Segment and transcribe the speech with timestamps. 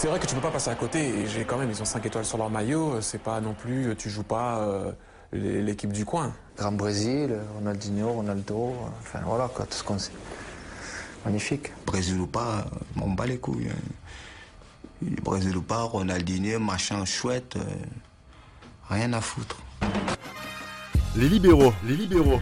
[0.00, 1.08] C'est vrai que tu peux pas passer à côté.
[1.08, 3.00] Et j'ai quand même, ils ont 5 étoiles sur leur maillot.
[3.00, 4.92] C'est pas non plus, tu joues pas euh,
[5.32, 6.32] l'équipe du coin.
[6.56, 10.12] Grand Brésil, Ronaldinho, Ronaldo, enfin voilà quoi, tout ce qu'on sait.
[11.24, 11.72] Magnifique.
[11.84, 12.66] Brésil ou pas,
[13.02, 13.72] on bat les couilles.
[15.02, 17.64] Brésil ou pas, Ronaldinho, machin chouette, euh,
[18.90, 19.56] rien à foutre.
[21.16, 22.40] Les libéraux, les libéraux.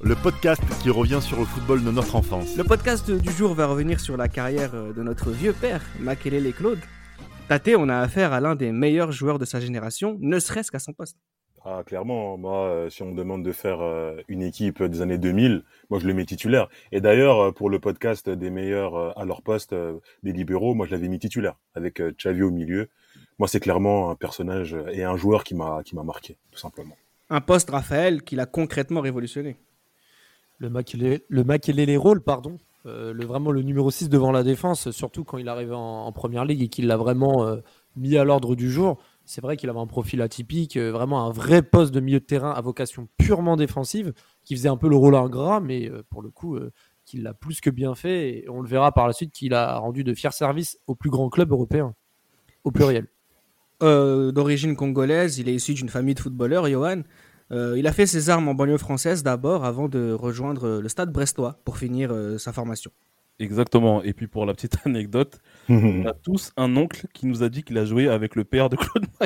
[0.00, 2.56] Le podcast qui revient sur le football de notre enfance.
[2.56, 6.78] Le podcast du jour va revenir sur la carrière de notre vieux père, Makelele Claude.
[7.48, 10.78] Tate, on a affaire à l'un des meilleurs joueurs de sa génération, ne serait-ce qu'à
[10.78, 11.16] son poste.
[11.64, 15.18] Ah, clairement, moi, euh, si on me demande de faire euh, une équipe des années
[15.18, 16.68] 2000, moi, je le mets titulaire.
[16.92, 19.74] Et d'ailleurs, euh, pour le podcast des meilleurs à leur poste,
[20.22, 22.88] des libéraux, moi, je l'avais mis titulaire, avec Xavi au milieu.
[23.40, 26.96] Moi, c'est clairement un personnage et un joueur qui m'a qui m'a marqué, tout simplement.
[27.30, 29.56] Un poste, Raphaël, qu'il a concrètement révolutionné.
[30.58, 32.56] Le Makelele, le rôle, pardon.
[32.84, 36.44] le, vraiment le numéro 6 devant la défense, surtout quand il arrive en, en première
[36.44, 37.56] ligue et qu'il l'a vraiment
[37.96, 41.30] mis à l'ordre du jour c'est vrai qu'il avait un profil atypique, euh, vraiment un
[41.30, 44.96] vrai poste de milieu de terrain à vocation purement défensive, qui faisait un peu le
[44.96, 46.72] rôle ingrat, mais euh, pour le coup, euh,
[47.04, 48.46] qu'il l'a plus que bien fait.
[48.48, 51.28] On le verra par la suite qu'il a rendu de fiers services au plus grand
[51.28, 51.94] club européen,
[52.64, 53.06] au pluriel.
[53.80, 57.02] D'origine congolaise, il est issu d'une famille de footballeurs, Johan.
[57.50, 61.60] Il a fait ses armes en banlieue française d'abord avant de rejoindre le stade brestois
[61.64, 62.90] pour finir sa formation.
[63.40, 64.02] Exactement.
[64.02, 67.62] Et puis pour la petite anecdote, on a tous un oncle qui nous a dit
[67.62, 69.06] qu'il a joué avec le père de Claude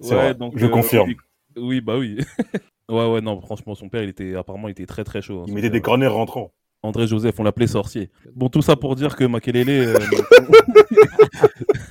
[0.00, 1.14] ouais, donc, je euh, confirme.
[1.56, 2.18] Oui, bah oui.
[2.88, 5.40] ouais, ouais, non, franchement, son père, il était apparemment, il était très très chaud.
[5.40, 6.52] Hein, il mettait des corners rentrants.
[6.84, 8.10] André Joseph, on l'appelait sorcier.
[8.34, 9.68] Bon, tout ça pour dire que Makelele.
[9.68, 9.98] Euh,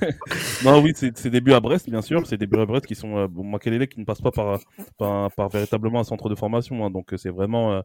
[0.64, 2.26] non, oui, c'est ses débuts à Brest, bien sûr.
[2.26, 3.16] C'est débuts à Brest qui sont.
[3.16, 4.58] Euh, bon, Makelele qui ne passe pas par,
[4.98, 6.84] par, véritablement un centre de formation.
[6.84, 7.82] Hein, donc, c'est vraiment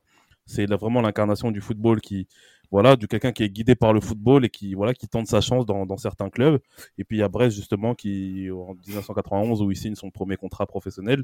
[0.47, 2.27] c'est vraiment l'incarnation du football qui,
[2.71, 5.41] voilà, du quelqu'un qui est guidé par le football et qui, voilà, qui tente sa
[5.41, 6.59] chance dans, dans certains clubs.
[6.97, 10.38] Et puis il y a Brest justement qui, en 1991, où il signe son premier
[10.38, 11.23] contrat professionnel,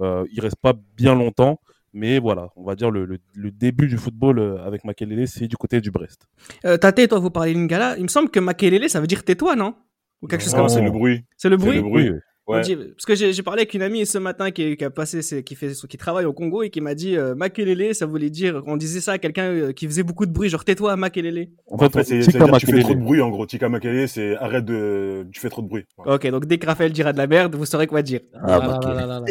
[0.00, 1.60] euh, il reste pas bien longtemps.
[1.94, 5.58] Mais voilà, on va dire le, le, début du football euh, avec Makelele, c'est du
[5.58, 6.26] côté du Brest.
[6.64, 7.98] Euh, Tate, toi, vous parlez Lingala.
[7.98, 9.74] Il me semble que Makelele, ça veut dire tais-toi, non?
[10.22, 10.76] Ou quelque chose comme ça.
[10.76, 11.24] C'est le bruit.
[11.36, 11.76] C'est le bruit.
[11.76, 12.12] Le bruit.
[12.46, 15.72] Parce que j'ai parlé avec une amie ce matin qui, qui a passé, qui fait,
[15.88, 19.00] qui travaille au Congo et qui m'a dit euh, Makelele, ça voulait dire, on disait
[19.00, 21.48] ça à quelqu'un euh, qui faisait beaucoup de bruit, genre tais-toi Makelele.
[21.70, 22.38] En fait, c'est tu fais
[22.80, 23.46] trop de bruit en gros.
[23.46, 25.84] Tika Makelele, c'est arrête de, tu fais trop de bruit.
[26.04, 28.20] Ok, donc dès que Raphaël dira de la merde, vous saurez quoi dire.
[28.34, 29.22] Ah, ah là, là,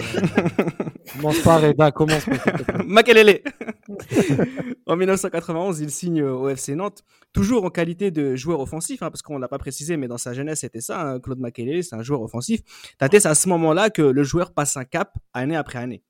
[1.13, 2.25] commence pas, Reda, commence
[2.85, 3.41] Makelele.
[4.85, 9.21] en 1991, il signe au FC Nantes, toujours en qualité de joueur offensif, hein, parce
[9.21, 11.01] qu'on l'a pas précisé, mais dans sa jeunesse, c'était ça.
[11.01, 12.61] Hein, Claude Makelele, c'est un joueur offensif
[13.21, 16.03] c'est à ce moment-là que le joueur passe un cap année après année.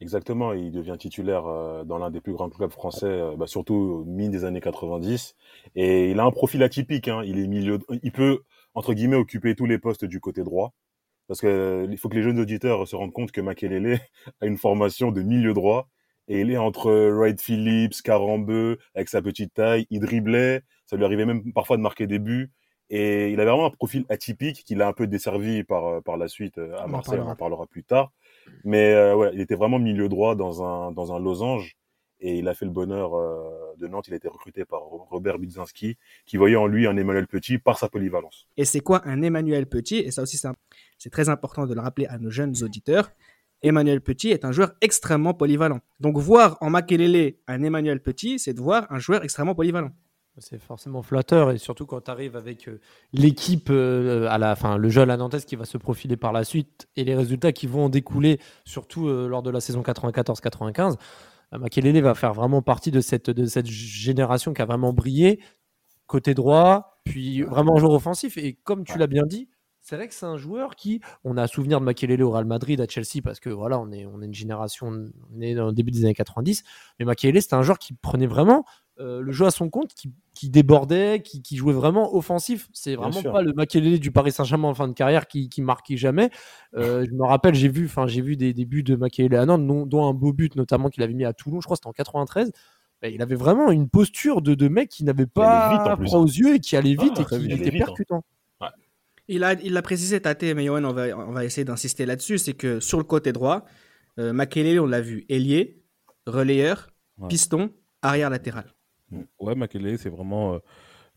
[0.00, 4.04] Exactement, il devient titulaire euh, dans l'un des plus grands clubs français, euh, bah, surtout
[4.06, 5.34] mi des années 90.
[5.74, 7.08] Et il a un profil atypique.
[7.08, 7.22] Hein.
[7.24, 8.42] Il est milieu, il peut
[8.74, 10.72] entre guillemets occuper tous les postes du côté droit,
[11.28, 14.00] parce que euh, il faut que les jeunes auditeurs se rendent compte que Makelele
[14.40, 15.88] a une formation de milieu droit
[16.28, 21.04] et il est entre Wright Phillips, Carambeu, avec sa petite taille, il driblait, ça lui
[21.04, 22.52] arrivait même parfois de marquer des buts.
[22.90, 26.16] Et il avait vraiment un profil atypique qu'il a un peu desservi par, euh, par
[26.16, 28.12] la suite euh, à Marseille, on en parlera plus tard.
[28.64, 31.76] Mais euh, ouais, il était vraiment milieu droit dans un, dans un losange
[32.20, 33.12] et il a fait le bonheur
[33.76, 34.08] de Nantes.
[34.08, 37.78] Il a été recruté par Robert Budzinski qui voyait en lui un Emmanuel Petit par
[37.78, 38.48] sa polyvalence.
[38.56, 39.98] Et c'est quoi un Emmanuel Petit?
[39.98, 40.48] Et ça aussi, c'est
[41.10, 43.10] très important de le rappeler à nos jeunes auditeurs.
[43.62, 45.80] Emmanuel Petit est un joueur extrêmement polyvalent.
[46.00, 49.90] Donc voir en Makelele un Emmanuel Petit, c'est de voir un joueur extrêmement polyvalent.
[50.40, 52.78] C'est forcément flatteur et surtout quand tu arrives avec euh,
[53.12, 57.02] l'équipe euh, la le jeune à Nantes qui va se profiler par la suite et
[57.02, 60.94] les résultats qui vont découler, surtout euh, lors de la saison 94-95.
[61.50, 65.40] Makelele va faire vraiment partie de cette, de cette génération qui a vraiment brillé
[66.06, 68.36] côté droit, puis vraiment un joueur offensif.
[68.38, 69.48] Et comme tu l'as bien dit,
[69.88, 72.78] c'est vrai que c'est un joueur qui, on a souvenir de Makelele au Real Madrid,
[72.78, 74.88] à Chelsea, parce que voilà, on est, on est une génération,
[75.34, 76.62] on est dans le début des années 90.
[76.98, 78.66] Mais Makelele, c'était un joueur qui prenait vraiment
[79.00, 82.68] euh, le jeu à son compte, qui, débordait, qui, jouait vraiment offensif.
[82.74, 85.96] C'est vraiment pas le Makelele du Paris Saint-Germain en fin de carrière qui, qui marquait
[85.96, 86.28] jamais.
[86.76, 89.88] Euh, je me rappelle, j'ai vu, enfin, j'ai vu des débuts de Makelele à Nantes,
[89.88, 92.52] dont un beau but notamment qu'il avait mis à Toulon, je crois c'était en 93.
[93.04, 96.60] il avait vraiment une posture de, de mec qui n'avait pas froid aux yeux et
[96.60, 98.20] qui allait vite ah, et qui était hein.
[99.28, 102.54] Il a, il a précisé, Tate, mais on va, on va essayer d'insister là-dessus, c'est
[102.54, 103.66] que sur le côté droit,
[104.18, 105.82] euh, Makelele, on l'a vu, ailier,
[106.26, 106.88] relayeur,
[107.28, 107.70] piston,
[108.02, 108.74] arrière latéral.
[109.10, 109.20] Mm.
[109.38, 110.58] Ouais, Makelele, c'est vraiment euh,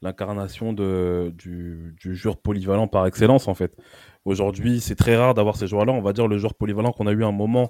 [0.02, 1.32] l'incarnation du,
[1.98, 3.76] du joueur polyvalent par excellence, en fait.
[4.26, 5.94] Aujourd'hui, c'est très rare d'avoir ces joueurs-là.
[5.94, 7.70] On va dire le joueur polyvalent qu'on a eu un moment,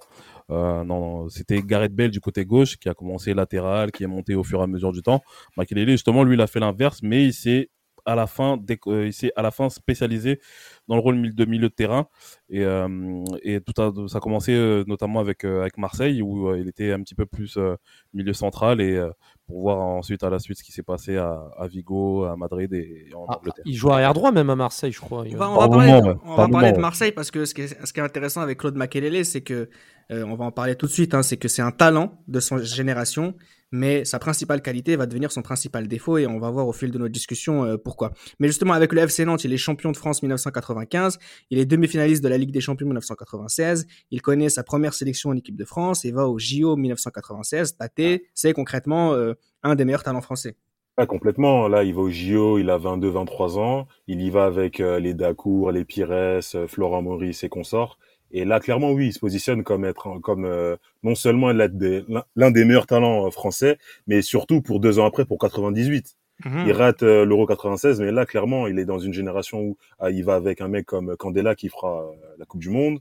[0.50, 4.36] euh, non, c'était Gareth Bale du côté gauche, qui a commencé latéral, qui est monté
[4.36, 5.22] au fur et à mesure du temps.
[5.56, 7.70] Makelele, justement, lui, il a fait l'inverse, mais il s'est
[8.06, 10.40] à la fin, dès euh, il s'est à la fin spécialisé
[10.88, 12.08] dans le rôle de milieu de terrain.
[12.50, 16.50] Et, euh, et tout a, ça a commencé euh, notamment avec, euh, avec Marseille, où
[16.50, 17.76] euh, il était un petit peu plus euh,
[18.14, 19.10] milieu central, et euh,
[19.48, 22.74] pour voir ensuite à la suite ce qui s'est passé à, à Vigo, à Madrid
[22.74, 23.64] et, et en Ah, Angleterre.
[23.66, 25.24] il joue arrière droit même à Marseille, je crois.
[25.30, 26.16] On va, on va parler, moment, ouais.
[26.26, 26.82] on va Par parler moment, de ouais.
[26.82, 29.70] Marseille parce que ce qui est, ce qui est intéressant avec Claude Makelele, c'est que,
[30.12, 32.40] euh, on va en parler tout de suite, hein, c'est que c'est un talent de
[32.40, 33.36] son génération,
[33.72, 36.92] mais sa principale qualité va devenir son principal défaut et on va voir au fil
[36.92, 38.12] de notre discussion euh, pourquoi.
[38.40, 41.20] Mais justement, avec le FC Nantes, il est champion de France 1995,
[41.50, 45.36] il est demi-finaliste de la Ligue des Champions 1996, il connaît sa première sélection en
[45.36, 47.78] équipe de France et va au JO 1996.
[47.78, 49.34] Tate, c'est concrètement euh,
[49.64, 50.56] un des meilleurs talents français.
[50.98, 51.68] Ah, complètement.
[51.68, 53.88] Là, il va au JO, il a 22, 23 ans.
[54.08, 57.98] Il y va avec euh, les Dacour, les Pires, Florent Maurice et consorts.
[58.32, 62.66] Et là, clairement, oui, il se positionne comme être, comme euh, non seulement l'un des,
[62.66, 66.16] meilleurs talents euh, français, mais surtout pour deux ans après, pour 98.
[66.46, 66.64] Mhm.
[66.68, 70.10] Il rate euh, l'Euro 96, mais là, clairement, il est dans une génération où ah,
[70.10, 73.00] il va avec un mec comme Candela qui fera euh, la Coupe du Monde,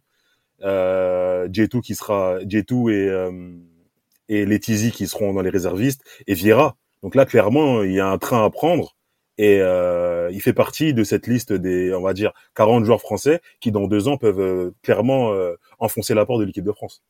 [0.63, 3.53] euh, J2 qui sera J2 et euh,
[4.29, 6.77] et Letizy qui seront dans les réservistes et Vieira.
[7.03, 8.95] Donc là, clairement, il y a un train à prendre
[9.43, 13.41] et euh, il fait partie de cette liste des, on va dire, 40 joueurs français
[13.59, 17.03] qui dans deux ans peuvent euh, clairement euh, enfoncer la porte de l'équipe de France.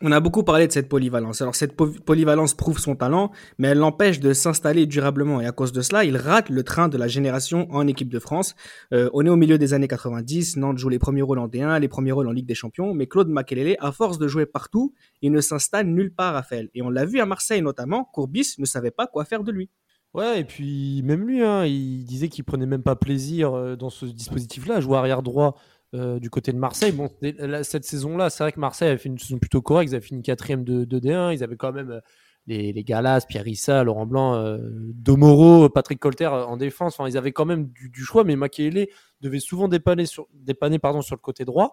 [0.00, 1.42] On a beaucoup parlé de cette polyvalence.
[1.42, 5.42] Alors cette po- polyvalence prouve son talent, mais elle l'empêche de s'installer durablement.
[5.42, 8.18] Et à cause de cela, il rate le train de la génération en équipe de
[8.18, 8.54] France.
[8.92, 10.56] On est au milieu des années 90.
[10.56, 12.94] Nantes joue les premiers rôles en D1, les premiers rôles en Ligue des Champions.
[12.94, 16.70] Mais Claude Makelele, à force de jouer partout, il ne s'installe nulle part, Raphaël.
[16.74, 18.04] Et on l'a vu à Marseille notamment.
[18.04, 19.70] Courbis ne savait pas quoi faire de lui.
[20.14, 23.90] Ouais, et puis même lui, hein, il disait qu'il prenait même pas plaisir euh, dans
[23.90, 25.56] ce dispositif-là, jouer arrière droit
[25.94, 26.92] euh, du côté de Marseille.
[26.92, 29.92] Bon, là, cette saison-là, c'est vrai que Marseille avait fait une saison plutôt correcte.
[29.92, 31.34] Ils avaient fini quatrième de, de D1.
[31.34, 32.00] Ils avaient quand même euh,
[32.46, 33.44] les, Galas, Pierre
[33.84, 34.58] Laurent Blanc, euh,
[34.94, 36.98] Domoro, Patrick Colter euh, en défense.
[36.98, 38.86] Enfin, ils avaient quand même du, choix, mais Makelele
[39.20, 41.72] devait souvent dépanner sur le côté droit.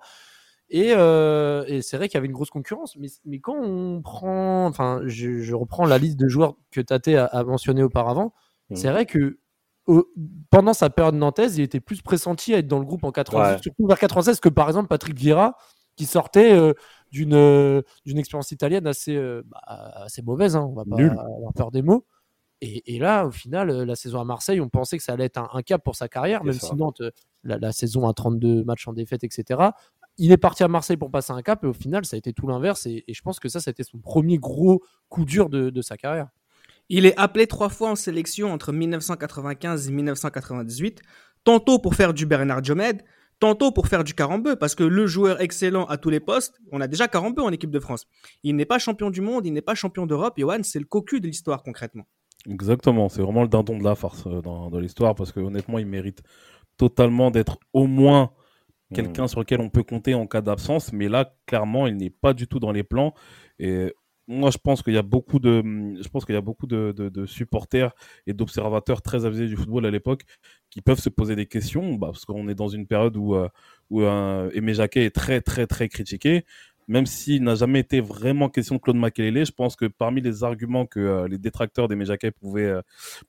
[0.75, 2.95] Et, euh, et c'est vrai qu'il y avait une grosse concurrence.
[2.97, 7.09] Mais, mais quand on prend, enfin, je, je reprends la liste de joueurs que Tate
[7.09, 8.33] a, a mentionné auparavant,
[8.69, 8.77] Mhm.
[8.77, 9.37] c'est vrai que
[9.85, 10.07] au-
[10.49, 13.55] pendant sa période nantaise, il était plus pressenti à être dans le groupe en 96,
[13.57, 13.61] Ouais.
[13.61, 15.57] surtout vers 96 que par exemple Patrick Vieira,
[15.95, 16.73] qui sortait euh,
[17.11, 19.59] d'une euh, expérience italienne assez, euh, bah,
[20.05, 21.11] assez mauvaise, hein, on va pas Nul.
[21.11, 22.05] avoir peur des mots.
[22.61, 25.37] Et, et là, au final, la saison à Marseille, on pensait que ça allait être
[25.37, 26.67] un, un cap pour sa carrière, même ça.
[26.69, 27.01] si Nantes,
[27.43, 29.59] la, la saison à 32 matchs en défaite, etc.
[30.17, 32.33] Il est parti à Marseille pour passer un cap, et au final, ça a été
[32.33, 32.85] tout l'inverse.
[32.85, 35.69] Et, et je pense que ça, ça a été son premier gros coup dur de,
[35.69, 36.29] de sa carrière.
[36.89, 41.01] Il est appelé trois fois en sélection entre 1995 et 1998,
[41.43, 43.03] tantôt pour faire du Bernard Diomède,
[43.39, 46.81] tantôt pour faire du Carambeu, parce que le joueur excellent à tous les postes, on
[46.81, 48.05] a déjà Carambeu en équipe de France.
[48.43, 51.19] Il n'est pas champion du monde, il n'est pas champion d'Europe, Johan, c'est le cocu
[51.19, 52.05] de l'histoire concrètement.
[52.49, 55.79] Exactement, c'est vraiment le dindon de la farce euh, dans, dans l'histoire parce que honnêtement,
[55.79, 56.21] il mérite
[56.77, 58.31] totalement d'être au moins
[58.93, 58.95] Mmh.
[58.95, 62.33] quelqu'un sur lequel on peut compter en cas d'absence, mais là, clairement, il n'est pas
[62.33, 63.13] du tout dans les plans.
[63.59, 63.93] Et
[64.27, 65.61] moi, je pense qu'il y a beaucoup de,
[66.01, 67.93] je pense qu'il y a beaucoup de, supporters
[68.27, 70.23] et d'observateurs très avisés du football à l'époque
[70.69, 73.49] qui peuvent se poser des questions, bah, parce qu'on est dans une période où, euh,
[73.89, 76.45] où euh, Aimé Jacquet est très, très, très critiqué.
[76.87, 80.43] Même s'il n'a jamais été vraiment question de Claude Makelele, je pense que parmi les
[80.43, 82.81] arguments que euh, les détracteurs d'Aimé Jacquet pouvaient, euh,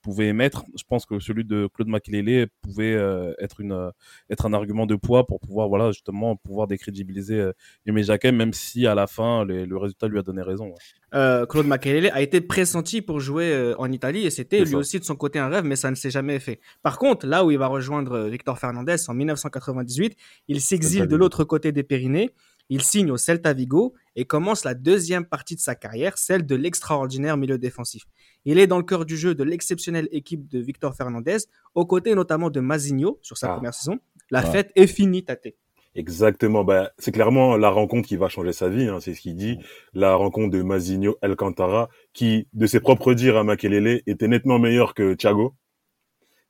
[0.03, 3.91] pouvaient émettre, je pense que celui de Claude Makelele pouvait euh, être, une,
[4.31, 7.51] être un argument de poids pour pouvoir, voilà, justement, pouvoir décrédibiliser
[7.87, 10.67] Aimé Jacquet, même si à la fin, les- le résultat lui a donné raison.
[10.69, 11.47] ouais.
[11.49, 15.15] Claude Makelele a été pressenti pour jouer en Italie et c'était lui aussi de son
[15.15, 16.59] côté un rêve, mais ça ne s'est jamais fait.
[16.83, 20.17] Par contre, là où il va rejoindre Victor Fernandez en 1998,
[20.49, 22.31] il s'exile de l'autre côté des Pyrénées,
[22.71, 26.55] il signe au Celta Vigo et commence la deuxième partie de sa carrière, celle de
[26.55, 28.05] l'extraordinaire milieu défensif.
[28.45, 31.39] Il est dans le cœur du jeu de l'exceptionnelle équipe de Victor Fernandez,
[31.75, 33.55] aux côtés notamment de Mazinho sur sa Ah.
[33.57, 33.99] première saison.
[34.31, 35.49] La fête est finie, Tate.
[35.97, 36.65] Exactement.
[36.65, 38.89] Bah, c'est clairement la rencontre qui va changer sa vie.
[38.89, 39.59] hein, c'est ce qu'il dit.
[39.93, 44.95] La rencontre de Mazinho Alcantara, qui, de ses propres dires à Makelele, était nettement meilleur
[44.95, 45.55] que Thiago.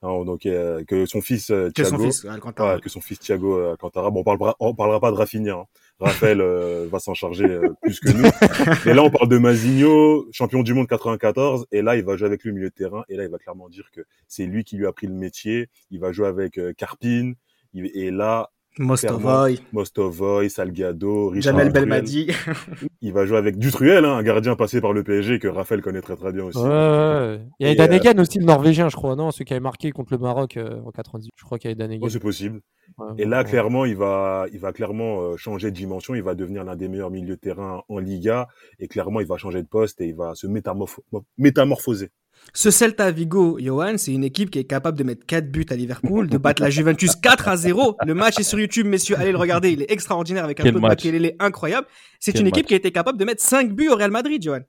[0.03, 2.05] Donc, euh, que son fils euh, Que son Thiago.
[2.13, 2.75] fils, Alcantara.
[2.75, 4.11] Ouais, que son fils Thiago euh, Alcantara.
[4.11, 5.55] Bon, on parlera, on parlera pas de Rafinha.
[5.55, 5.65] hein.
[6.01, 8.25] Raphaël euh, va s'en charger euh, plus que nous.
[8.87, 12.27] Mais là, on parle de Mazinho, champion du monde 94, et là, il va jouer
[12.27, 14.65] avec lui au milieu de terrain, et là, il va clairement dire que c'est lui
[14.65, 15.69] qui lui a pris le métier.
[15.91, 17.33] Il va jouer avec euh, Karpin,
[17.73, 21.73] il- et là, Mostovoy, Mostovoy, Salgado, Richard Jamel.
[21.73, 22.29] Belmadi.
[23.01, 26.01] Il va jouer avec Dutruel, hein, un gardien passé par le PSG que Raphaël connaît
[26.01, 26.59] très très bien aussi.
[26.59, 27.41] Ouais, ouais, ouais.
[27.61, 29.93] Il y avait Et, euh, aussi, le Norvégien, je crois, non Celui qui avait marqué
[29.93, 31.31] contre le Maroc euh, en 98.
[31.37, 32.07] Je crois qu'il y avait Danegan.
[32.07, 32.61] Oh, c'est possible.
[32.99, 33.45] Ouais, Et là, ouais.
[33.45, 36.15] clairement, il va, il va clairement euh, changer de dimension.
[36.15, 38.49] Il va devenir l'un des meilleurs milieux de terrain en Liga.
[38.79, 41.03] Et clairement, il va changer de poste et il va se métamorpho-
[41.39, 42.11] métamorphoser.
[42.53, 45.75] Ce Celta Vigo, Johan, c'est une équipe qui est capable de mettre 4 buts à
[45.75, 47.97] Liverpool, de battre la Juventus 4 à 0.
[48.07, 50.73] Le match est sur YouTube, messieurs, allez le regarder, il est extraordinaire avec un Quel
[50.73, 50.91] Claude match.
[51.05, 51.87] Makélélé incroyable.
[52.21, 52.69] C'est une équipe match.
[52.69, 54.61] qui a été capable de mettre 5 buts au Real Madrid, Johan.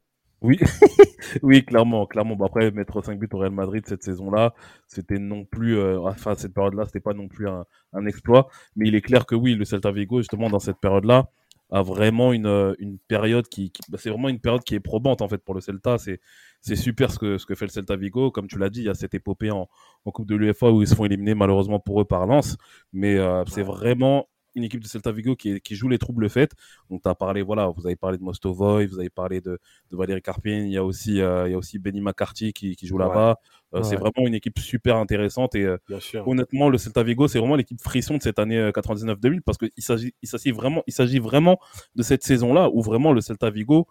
[0.42, 0.60] Oui,
[1.44, 2.36] oui, clairement, clairement.
[2.36, 4.54] Bon, après, mettre 5 buts au Real Madrid cette saison-là,
[4.88, 8.48] c'était non plus, euh, enfin, cette période-là, c'était pas non plus un, un exploit.
[8.76, 11.30] Mais il est clair que oui, le Celta Vigo, justement, dans cette période-là,
[11.72, 14.80] a vraiment une, euh, une période qui, qui- bah, c'est vraiment une période qui est
[14.80, 15.98] probante, en fait, pour le Celta.
[15.98, 16.20] C'est,
[16.66, 18.32] c'est super ce que, ce que fait le Celta Vigo.
[18.32, 19.68] Comme tu l'as dit, il y a cette épopée en,
[20.06, 22.58] en Coupe de l'UEFA où ils se font éliminer, malheureusement pour eux, par Lens.
[22.94, 26.30] Mais euh, c'est vraiment une équipe de Celta Vigo qui, est- qui joue les troubles
[26.30, 26.54] faits.
[26.90, 29.60] Donc, tu as parlé, voilà, vous avez parlé de Mostovoy, vous avez parlé de,
[29.92, 32.78] de Valérie Carpin, il y a aussi, euh, il y a aussi Benny McCarthy qui,
[32.78, 33.04] qui joue Ouais.
[33.06, 33.32] là-bas.
[33.74, 33.84] Euh, Ouais.
[33.84, 35.78] C'est vraiment une équipe super intéressante et euh,
[36.26, 39.70] honnêtement, le Celta Vigo, c'est vraiment l'équipe frisson de cette année euh, 99-2000 parce qu'il
[39.80, 41.60] s'agit, il s'agit vraiment, il s'agit vraiment
[41.96, 43.82] de cette saison-là où vraiment le Celta Vigo euh,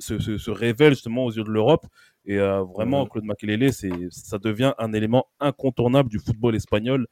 [0.00, 1.86] se, se, se révèle justement aux yeux de l'Europe
[2.26, 3.06] et euh, vraiment.
[3.06, 7.06] Claude Makelele, c'est, ça devient un élément incontournable du football espagnol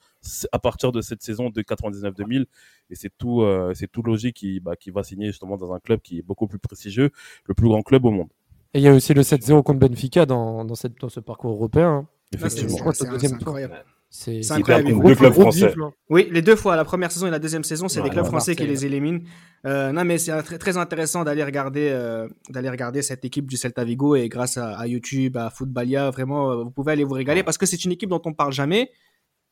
[0.52, 2.46] à partir de cette saison de 99-2000
[2.90, 5.80] et c'est tout, euh, c'est tout logique qui, bah, qui va signer justement dans un
[5.80, 7.10] club qui est beaucoup plus prestigieux,
[7.46, 8.28] le plus grand club au monde.
[8.74, 11.52] Et il y a aussi le 7-0 contre Benfica dans, dans, cette, dans ce parcours
[11.52, 11.88] européen.
[11.88, 12.08] hein.
[12.32, 12.76] Là, c'est- Effectivement.
[12.76, 13.48] Je crois que c'est c'est le deuxième c'est tour.
[13.56, 13.84] incroyable.
[14.18, 14.88] C'est incroyable.
[15.02, 15.74] deux clubs français.
[16.08, 18.24] Oui, les deux fois, la première saison et la deuxième saison, c'est Ouais, des clubs
[18.24, 19.20] français qui les éliminent.
[19.66, 23.56] Euh, non, mais c'est très, très intéressant d'aller regarder, euh, d'aller regarder cette équipe du
[23.56, 27.14] Celta Vigo et grâce à, à YouTube, à Footballia, vraiment, euh, vous pouvez aller vous
[27.14, 28.90] régaler parce que c'est une équipe dont on parle jamais.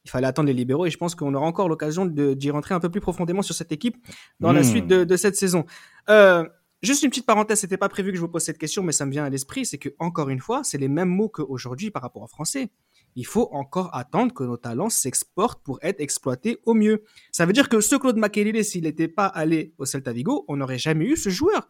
[0.04, 2.80] Il fallait attendre les libéraux et je pense qu'on aura encore l'occasion d'y rentrer un
[2.80, 3.96] peu plus profondément sur cette équipe
[4.40, 4.64] dans la Hmm.
[4.64, 5.64] suite de, de cette saison.
[6.10, 6.44] Euh,
[6.82, 9.06] juste une petite parenthèse, c'était pas prévu que je vous pose cette question, mais ça
[9.06, 12.02] me vient à l'esprit, c'est que encore une fois, c'est les mêmes mots qu'aujourd'hui par
[12.02, 12.68] rapport aux Français.
[13.16, 17.04] Il faut encore attendre que nos talents s'exportent pour être exploités au mieux.
[17.32, 20.56] Ça veut dire que ce Claude Makelele, s'il n'était pas allé au Celta Vigo, on
[20.56, 21.68] n'aurait jamais eu ce joueur.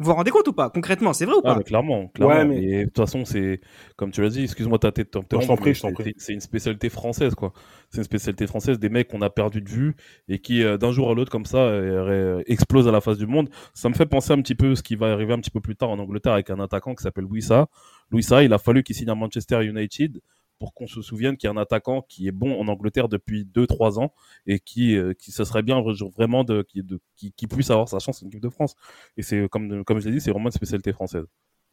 [0.00, 2.34] Vous vous rendez compte ou pas Concrètement, c'est vrai ou Ah, pas mais clairement, clairement.
[2.34, 3.60] Ouais, mais- Et de toute façon, c'est
[3.96, 4.44] comme tu l'as dit.
[4.44, 6.04] Excuse-moi, t'as t'es- t'es- Non, je t'en prie, mais je t'en c'est- prie.
[6.16, 7.52] c'est- C'est une spécialité française, quoi.
[7.90, 9.94] C'est une spécialité française des mecs qu'on a perdu de vue
[10.26, 13.18] et qui euh, d'un jour à l'autre comme ça euh, euh, explosent à la face
[13.18, 13.50] du monde.
[13.74, 15.76] Ça me fait penser un petit peu ce qui va arriver un petit peu plus
[15.76, 17.68] tard en Angleterre avec un attaquant qui s'appelle Louisa.
[18.10, 20.18] Louisa, il a fallu qu'il signe à Manchester United
[20.60, 23.44] pour qu'on se souvienne qu'il y a un attaquant qui est bon en Angleterre depuis
[23.46, 24.12] 2-3 ans
[24.46, 25.82] et qui, euh, qui ce serait bien
[26.16, 28.76] vraiment de, qui, de, qui, qui puisse avoir sa chance en équipe de France.
[29.16, 31.24] Et c'est comme, comme je l'ai dit, c'est vraiment une spécialité française.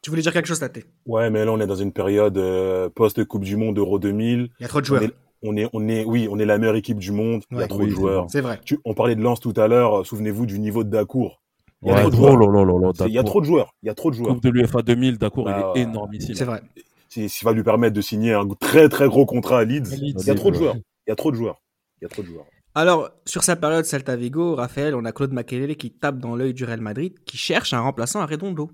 [0.02, 0.80] Tu voulais dire quelque chose, Tate?
[1.06, 4.50] Ouais, mais là, on est dans une période euh, post-Coupe du Monde Euro 2000.
[4.60, 5.04] Il y a trop de On joueurs.
[5.04, 5.14] est,
[5.44, 7.44] on est, on est, oui, on est la meilleure équipe du monde.
[7.52, 8.28] Il y a trop Oui, de joueurs.
[8.30, 8.60] C'est vrai.
[8.64, 10.06] Tu- on parlait de Lens tout à l'heure.
[10.06, 11.42] Souvenez-vous du niveau de Dacour.
[11.82, 12.94] Il y a Ouais, trop de oh joueurs.
[13.08, 13.30] Il y a Dacour.
[13.32, 13.76] trop de joueurs.
[13.84, 14.34] Il y a trop de joueurs.
[14.36, 15.90] Coupe de l'UFA 2000, d'accord, Bah, il est ouais.
[15.90, 16.36] énormissime.
[16.36, 16.62] C'est vrai.
[17.10, 19.96] Ce qui va lui permettre de signer un très très gros contrat à Leeds.
[19.98, 20.76] Leeds, Il y a trop de joueurs.
[20.76, 21.62] Il y a trop de joueurs.
[22.02, 22.46] Il y a trop de joueurs.
[22.76, 26.54] Alors, sur sa période Celta Vigo, Raphaël, on a Claude Makelele qui tape dans l'œil
[26.54, 28.70] du Real Madrid, qui cherche un remplaçant à Redondo.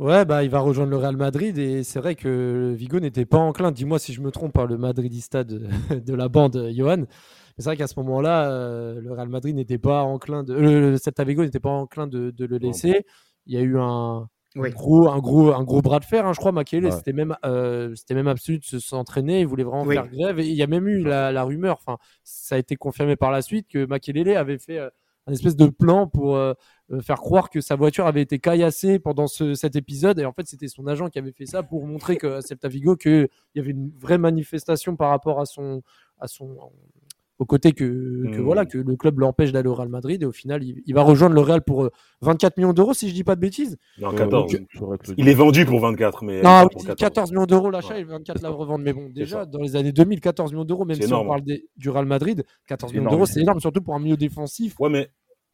[0.00, 3.36] Ouais, bah, il va rejoindre le Real Madrid et c'est vrai que Vigo n'était pas
[3.36, 5.68] enclin, dis-moi si je me trompe, par le Madridista de,
[6.04, 6.96] de la bande, euh, Johan.
[6.96, 7.06] Mais
[7.58, 10.54] c'est vrai qu'à ce moment-là, euh, le Real Madrid n'était pas enclin de.
[10.54, 13.04] Le, le Celta Vigo n'était pas enclin de, de le laisser.
[13.44, 14.70] Il y a eu un, Oui.
[14.70, 16.52] gros, un, gros, un gros bras de fer, hein, je crois.
[16.86, 16.90] Ouais.
[16.96, 19.40] c'était même, euh, c'était même absolu de se- s'entraîner.
[19.40, 19.94] Il voulait vraiment Oui.
[19.94, 20.40] faire grève.
[20.40, 23.30] Et il y a même eu la, la rumeur, enfin, ça a été confirmé par
[23.30, 24.90] la suite, que Makelele avait fait euh,
[25.26, 26.54] un espèce de plan pour euh,
[26.90, 30.18] euh, faire croire que sa voiture avait été caillassée pendant ce- cet épisode.
[30.18, 32.66] Et en fait, c'était son agent qui avait fait ça pour montrer que à Celta
[32.68, 35.82] Vigo qu'il y avait une vraie manifestation par rapport à son,
[36.18, 36.56] à son,
[37.40, 37.84] au côté que,
[38.32, 38.42] que Hmm.
[38.44, 40.22] voilà que le club l'empêche d'aller au Real Madrid.
[40.22, 43.08] Et au final, il, il va rejoindre le Real pour euh, 24 millions d'euros, si
[43.08, 43.78] je dis pas de bêtises.
[43.98, 44.52] Non, Euh, 14.
[44.52, 46.96] donc, j'aurais pu le Il est vendu pour 24, mais Non, pas oui, pour 14.
[47.00, 47.30] 14.
[47.32, 48.00] millions d'euros l'achat Ouais.
[48.02, 48.82] et 24 la revente.
[48.82, 51.26] Mais bon, déjà, dans les années 2000, 14 millions d'euros, même si énorme.
[51.26, 54.00] on parle des- du Real Madrid, 14 C'est millions d'euros, c'est énorme, surtout pour un
[54.00, 55.08] milieu défensif Ouais, mais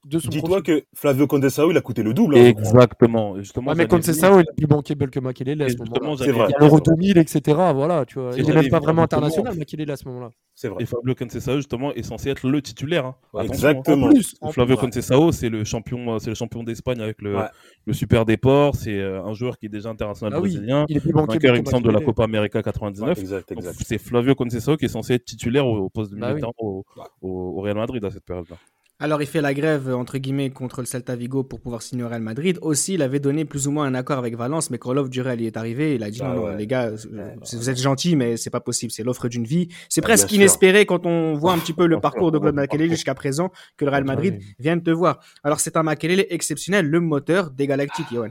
[0.06, 2.38] de son dis-toi que Flavio Condesao, il a coûté le double.
[2.38, 2.44] hein.
[2.46, 3.36] Exactement.
[3.38, 6.14] Justement, Ouais, mais ça, il est plus bankable que Makelele à ce moment-là.
[6.18, 6.46] C'est vrai.
[6.48, 7.40] Il y a venir- l'Euro 2000, etc.
[7.74, 8.30] Voilà, tu vois.
[8.34, 10.30] Il est j'allais même pas vraiment international, Makelele, à ce moment-là.
[10.54, 10.82] C'est vrai.
[10.82, 13.04] Et Fabio Conceição, justement, est censé être le titulaire.
[13.04, 13.14] hein.
[13.34, 13.46] Ouais, hein.
[13.46, 14.06] exactement.
[14.06, 14.76] En plus, en Flavio.
[14.76, 17.48] Conceição, c'est le champion, euh, c'est le champion d'Espagne avec le, Ouais.
[17.84, 18.74] le Super Deport.
[18.76, 20.86] C'est euh, un joueur qui est déjà international Ah oui, brésilien.
[20.88, 22.00] il est plus bankable Vainqueur, que il me semble, de la.
[22.00, 23.18] Copa América Ouais, 99.
[23.18, 23.78] exact, Donc, exact.
[23.84, 26.84] C'est Flavio Conceição qui est censé être titulaire au, au poste de Bah au,
[27.20, 28.56] au, au Real Madrid à cette période-là.
[28.98, 32.08] Alors, il fait la grève, entre guillemets, contre le Celta Vigo pour pouvoir signer au
[32.08, 32.58] Real Madrid.
[32.62, 35.20] Aussi, il avait donné plus ou moins un accord avec Valence, mais quand l'offre du
[35.20, 36.56] Real y est arrivée, il a dit Ah non, ouais.
[36.56, 39.68] les gars, euh, vous êtes gentils, mais c'est pas possible, c'est l'offre d'une vie.
[39.90, 40.36] C'est Ah, presque sûr.
[40.38, 43.84] inespéré quand on voit un petit peu le parcours de Claude Makelele jusqu'à présent, que
[43.84, 44.54] le Real Madrid oui.
[44.58, 45.20] vienne te voir.
[45.44, 48.30] Alors, c'est un Makelele exceptionnel, le moteur des Galactiques, Johan.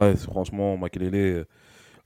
[0.00, 1.46] Ouais, franchement, Makelele,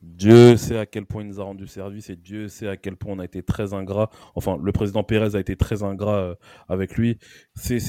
[0.05, 2.97] Dieu sait à quel point il nous a rendu service et Dieu sait à quel
[2.97, 4.11] point on a été très ingrat.
[4.35, 6.35] Enfin, le président Pérez a été très ingrat euh,
[6.69, 7.19] avec lui.
[7.55, 7.81] C'est,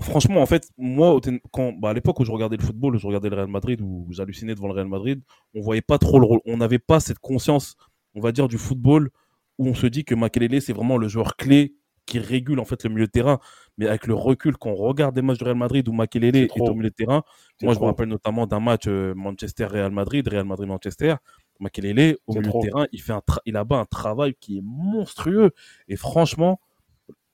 [0.00, 1.18] franchement, en fait, moi,
[1.52, 4.06] quand, bah, à l'époque où je regardais le football, je regardais le Real Madrid, où
[4.10, 5.22] j'hallucinais devant le Real Madrid,
[5.54, 6.40] on voyait pas trop le rôle.
[6.44, 7.76] On n'avait pas cette conscience,
[8.14, 9.10] on va dire, du football
[9.58, 11.74] où on se dit que Makelele, c'est vraiment le joueur clé
[12.06, 13.38] qui régule en fait le milieu de terrain.
[13.78, 16.46] Mais avec le recul, quand on regarde des matchs du Real Madrid où Makelele est
[16.46, 16.70] trop.
[16.70, 17.22] au milieu de terrain,
[17.62, 21.16] moi je me rappelle notamment d'un match euh, Manchester-Real Madrid, Real Madrid-Manchester.
[21.60, 22.60] Makelele, au milieu trop.
[22.62, 25.52] de terrain, il fait un tra- il a bas un travail qui est monstrueux.
[25.88, 26.60] Et franchement,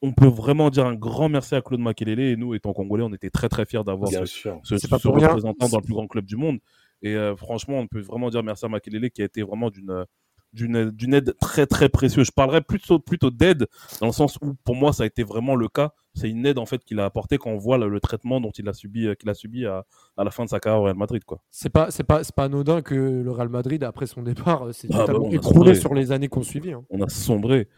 [0.00, 2.20] on peut vraiment dire un grand merci à Claude Makelele.
[2.20, 4.98] Et nous, étant congolais, on était très très fiers d'avoir Bien ce, ce, pas
[5.28, 6.58] représentant dans le plus grand club du monde.
[7.02, 10.04] Et euh, franchement, on peut vraiment dire merci à Makelele qui a été vraiment d'une
[10.52, 12.26] d'une d'une aide très très précieuse.
[12.26, 13.66] Je parlerais plutôt plutôt d'aide
[14.00, 15.92] dans le sens où pour moi ça a été vraiment le cas.
[16.14, 18.50] C'est une aide en fait qu'il a apporté quand on voit le, le traitement dont
[18.50, 19.84] il a subi euh, qu'il a subi à,
[20.16, 21.40] à la fin de sa carrière au Real Madrid quoi.
[21.50, 24.72] C'est pas, c'est pas, c'est pas anodin que le Real Madrid, après son départ, euh,
[24.72, 25.74] s'est Ah bah écroulé sombré.
[25.74, 26.72] sur les années qu'on suivit.
[26.72, 26.84] hein.
[26.90, 27.68] On a sombré.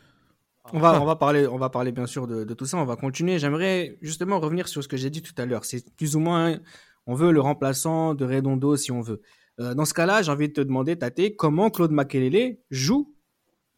[0.73, 2.79] On va, on va parler, on va parler bien sûr de, de tout ça.
[2.79, 3.38] On va continuer.
[3.38, 5.64] J'aimerais justement revenir sur ce que j'ai dit tout à l'heure.
[5.67, 6.59] C'est plus ou moins,
[7.07, 9.21] on veut le remplaçant de Redondo si on veut.
[9.61, 13.14] Euh, dans ce cas-là, j'ai envie de te demander, Tate, comment Claude Makelele joue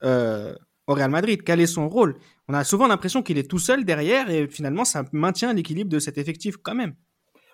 [0.04, 0.54] euh,
[0.86, 1.42] au Real Madrid?
[1.42, 2.16] Quel est son rôle?
[2.48, 5.98] On a souvent l'impression qu'il est tout seul derrière et finalement, ça maintient l'équilibre de
[5.98, 6.94] cet effectif quand même.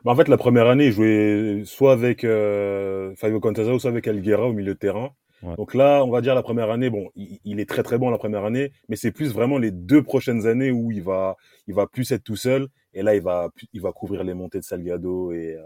[0.05, 4.07] Bah, en fait, la première année, il jouait soit avec euh, Fabio Contazao, soit avec
[4.07, 5.11] Alguera au milieu de terrain.
[5.43, 5.57] Ouais.
[5.57, 8.11] Donc là, on va dire la première année, bon, il, il est très très bon
[8.11, 11.75] la première année, mais c'est plus vraiment les deux prochaines années où il va, il
[11.75, 12.69] va plus être tout seul.
[12.95, 15.63] Et là, il va, il va couvrir les montées de Salgado et euh,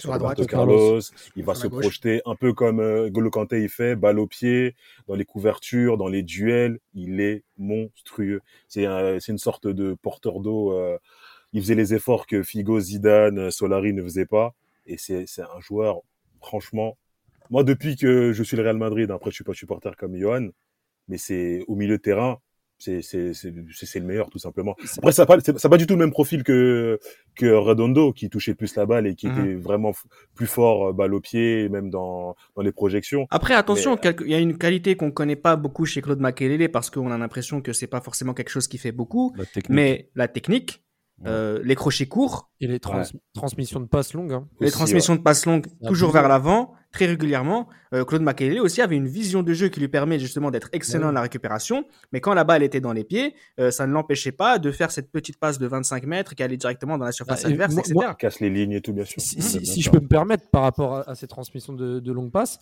[0.00, 0.76] Sur la droite, Roberto Carlos.
[0.76, 1.00] Carlos.
[1.36, 4.74] Il va se projeter un peu comme euh, Golo Kanté il fait, balle au pied,
[5.06, 6.78] dans les couvertures, dans les duels.
[6.94, 8.40] Il est monstrueux.
[8.68, 10.72] C'est un- une sorte de porteur d'eau.
[10.72, 10.98] euh,
[11.52, 14.54] il faisait les efforts que Figo, Zidane, Solari ne faisaient pas.
[14.86, 16.00] Et c'est c'est un joueur,
[16.40, 16.96] franchement.
[17.50, 20.48] Moi, depuis que je suis le Real Madrid, après, je suis pas supporter comme Johan,
[21.08, 22.38] mais c'est au milieu de terrain,
[22.78, 24.74] c'est c'est c'est c'est- c'est le meilleur tout simplement.
[24.98, 26.98] Après, ça n'a pas c'est- ça pas du tout le même profil que
[27.34, 29.38] que Redondo qui touchait plus la balle et qui Mhm.
[29.40, 29.92] était vraiment
[30.34, 33.26] plus fort euh, balle au pied, même dans dans les projections.
[33.30, 36.20] Après, attention, Mais, quelque- il y a une qualité qu'on connaît pas beaucoup chez Claude
[36.20, 39.44] Makelele parce qu'on a l'impression que c'est pas forcément quelque chose qui fait beaucoup, La
[39.44, 39.68] technique.
[39.70, 40.82] mais la technique.
[41.26, 43.02] Euh, les crochets courts, Et les trans-
[43.34, 44.32] transmissions de passes longues.
[44.32, 44.46] hein.
[44.60, 47.68] les Aussi, transmissions de passes longues toujours vers l'avant, très régulièrement.
[47.92, 51.04] Euh, Claude Makelele aussi avait une vision de jeu qui lui permet justement d'être excellent
[51.04, 51.08] Ouais.
[51.10, 54.32] à la récupération, mais quand la balle était dans les pieds, euh, ça ne l'empêchait
[54.32, 57.42] pas de faire cette petite passe de 25 mètres qui allait directement dans la surface
[57.44, 57.94] et adverse, moi- etc.
[57.94, 59.20] moi- casse les lignes et tout bien sûr.
[59.20, 62.58] Si, je peux me permettre par rapport à, à ces transmissions de, de longues passes,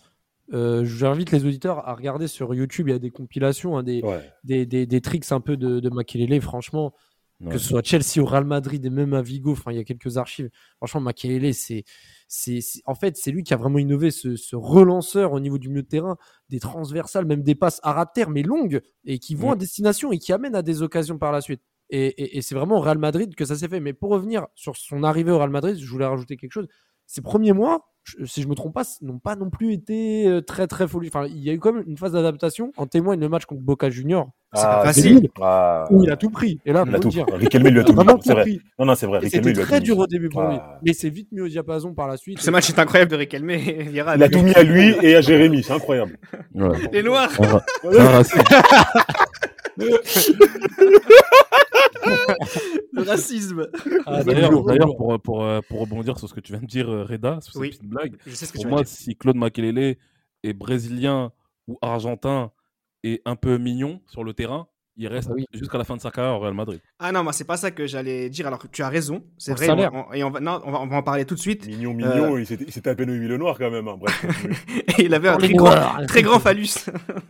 [0.53, 2.87] euh, j'invite les auditeurs à regarder sur YouTube.
[2.87, 4.21] Il y a des compilations, hein, des, Ouais.
[4.45, 6.39] des, des, des tricks un peu de, de Makelele.
[6.41, 6.93] Franchement,
[7.39, 7.51] Ouais.
[7.51, 9.83] que ce soit Chelsea ou Real Madrid et même à Vigo, enfin, il y a
[9.83, 10.49] quelques archives.
[10.77, 11.83] Franchement, Makelele, c'est,
[12.27, 15.69] c'est, en fait, c'est lui qui a vraiment innové ce, ce relanceur au niveau du
[15.69, 16.17] milieu de terrain,
[16.49, 19.53] des transversales, même des passes à ras terre, mais longues, et qui vont Mm.
[19.53, 21.61] à destination et qui amènent à des occasions par la suite.
[21.89, 23.79] Et, et- et c'est vraiment au Real Madrid que ça s'est fait.
[23.79, 26.67] Mais pour revenir sur son arrivée au Real Madrid, je voulais rajouter quelque chose.
[27.05, 30.41] Ses premiers mois, je- si je me trompe pas, n'ont pas non plus été euh,
[30.41, 31.07] très très folie.
[31.07, 32.71] Enfin, il y a eu quand même une phase d'adaptation.
[32.77, 35.29] En témoigne le match contre Boca Junior, C'est pas Ah, facile.
[35.41, 36.59] ah, il a tout pris.
[36.65, 37.25] Et là, il a tout dire.
[37.25, 37.37] pris.
[37.37, 37.93] Riquelme lui a tout.
[37.93, 38.41] C'est tout vrai.
[38.43, 38.61] pris.
[38.79, 39.19] Non, non, c'est vrai.
[39.29, 40.55] C'était très dur au début pour lui.
[40.59, 40.79] Ah.
[40.85, 42.39] Mais c'est vite mis au diapason par la suite.
[42.39, 43.49] Ce match est incroyable de Riquelme.
[43.51, 45.63] Il a tout mis à lui et à Jérémy.
[45.63, 46.17] C'est incroyable.
[46.55, 46.77] Ouais.
[46.91, 47.29] Les Noirs.
[47.83, 48.37] Un raciste.
[52.93, 53.67] Le racisme.
[54.05, 57.03] Ah, D'ailleurs, pour, pour, euh, pour rebondir sur ce que tu viens de dire, euh,
[57.03, 57.69] Reda, sur cette Oui.
[57.69, 59.97] petite blague, Je sais ce que pour tu moi, si Claude Makelele
[60.43, 61.31] est brésilien
[61.67, 62.51] ou argentin
[63.13, 64.67] et un peu mignon sur le terrain,
[64.99, 65.45] il reste oui.
[65.53, 66.79] jusqu'à la fin de sa carrière au Real Madrid.
[66.97, 68.47] Ah non, moi c'est pas ça que j'allais dire.
[68.47, 69.87] Alors tu as raison, c'est le vrai.
[69.93, 71.67] on- on- et on va, non, on va, on va en parler tout de suite.
[71.67, 72.37] Mignon, mignon.
[72.39, 73.87] Il s'était il s'était tapé Noémie Le Noir quand même.
[73.87, 73.95] hein.
[73.99, 74.25] Bref.
[74.97, 76.01] Et il avait un très grand, Noirs.
[76.07, 76.73] très grand phallus.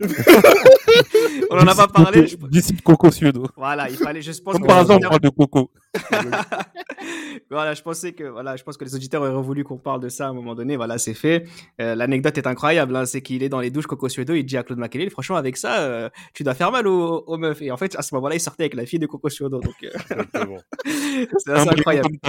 [1.50, 2.26] on en a pas parlé.
[2.50, 3.46] Disciple Coco Suedo.
[3.56, 4.22] Voilà, il fallait.
[4.22, 5.70] Je pense Comme que par hasard, on parle de Coco.
[7.50, 10.08] Voilà, je pensais que voilà, je pense que les auditeurs auraient voulu qu'on parle de
[10.08, 10.76] ça à un moment donné.
[10.76, 11.44] Voilà, c'est fait.
[11.80, 12.94] Euh, L'anecdote est incroyable.
[12.94, 14.34] Hein, c'est qu'il est dans les douches Coco Suedo.
[14.34, 17.38] Il dit à Claude Makelele, franchement, avec ça, euh, tu dois faire mal aux, aux
[17.38, 17.62] meufs.
[17.62, 19.60] Et en fait, à ce moment-là, il sortait avec la fille de Coco Suedo.
[19.60, 20.56] Donc, euh,
[21.38, 22.16] c'est incroyable.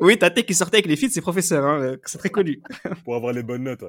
[0.00, 1.64] Oui, Tate qui sortait avec les filles de ses professeurs.
[1.64, 2.62] Hein, euh, c'est très connu.
[3.04, 3.84] Pour avoir les bonnes notes.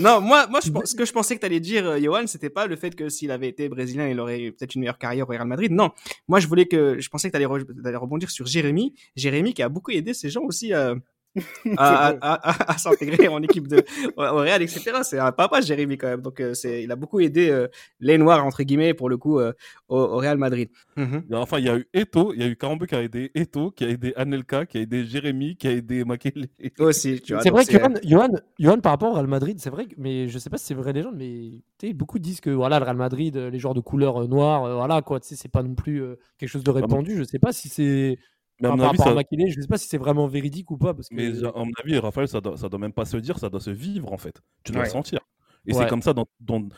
[0.00, 2.66] Non, moi, moi je, ce que je pensais que tu allais dire, Johan, c'était pas
[2.66, 5.48] le fait que s'il avait été brésilien, il aurait eu peut-être une meilleure carrière Real
[5.48, 5.72] Madrid.
[5.72, 5.90] Non,
[6.28, 8.94] moi je voulais que, je pensais que tu allais, rebondir sur Jérémy.
[9.16, 10.94] Jérémy qui a beaucoup aidé ces gens aussi euh,
[11.76, 13.84] à, à, à, à s'intégrer en équipe de
[14.16, 15.00] au Real, etc.
[15.02, 16.20] C'est un papa, Jérémy quand même.
[16.20, 17.68] Donc euh, c'est, il a beaucoup aidé euh,
[18.00, 19.52] les Noirs entre guillemets pour le coup euh,
[19.88, 20.68] au, au Real Madrid.
[20.96, 21.24] Mhm.
[21.32, 23.70] Enfin, il y a eu Eto, il y a eu Karambe qui a aidé Eto,
[23.70, 26.46] qui a aidé Anelka, qui a aidé Jérémy, qui a aidé Makele.
[26.78, 27.42] Aussi, tu vois.
[27.42, 30.28] C'est vrai que Johan, Johan, Johan, par rapport au Real Madrid, c'est vrai, que, mais
[30.28, 31.50] je sais pas si c'est vrai légende, mais
[31.92, 35.02] beaucoup disent que voilà, le Real Madrid, les joueurs de couleur euh, noire, euh, voilà
[35.02, 37.16] quoi, tu sais, c'est pas non plus euh, quelque chose de Ah répandu.
[37.16, 38.18] Je sais pas si c'est
[38.60, 40.26] Mais à enfin, mon par avis, rapport à ça, je sais pas si c'est vraiment
[40.26, 42.92] véridique ou pas parce que mais à mon avis, Raphaël, ça doit, ça doit même
[42.92, 44.40] pas se dire, ça doit se vivre en fait.
[44.62, 44.86] Tu dois Ouais.
[44.86, 45.20] le sentir.
[45.66, 45.82] Et Ouais.
[45.82, 46.68] c'est comme ça dans, dans-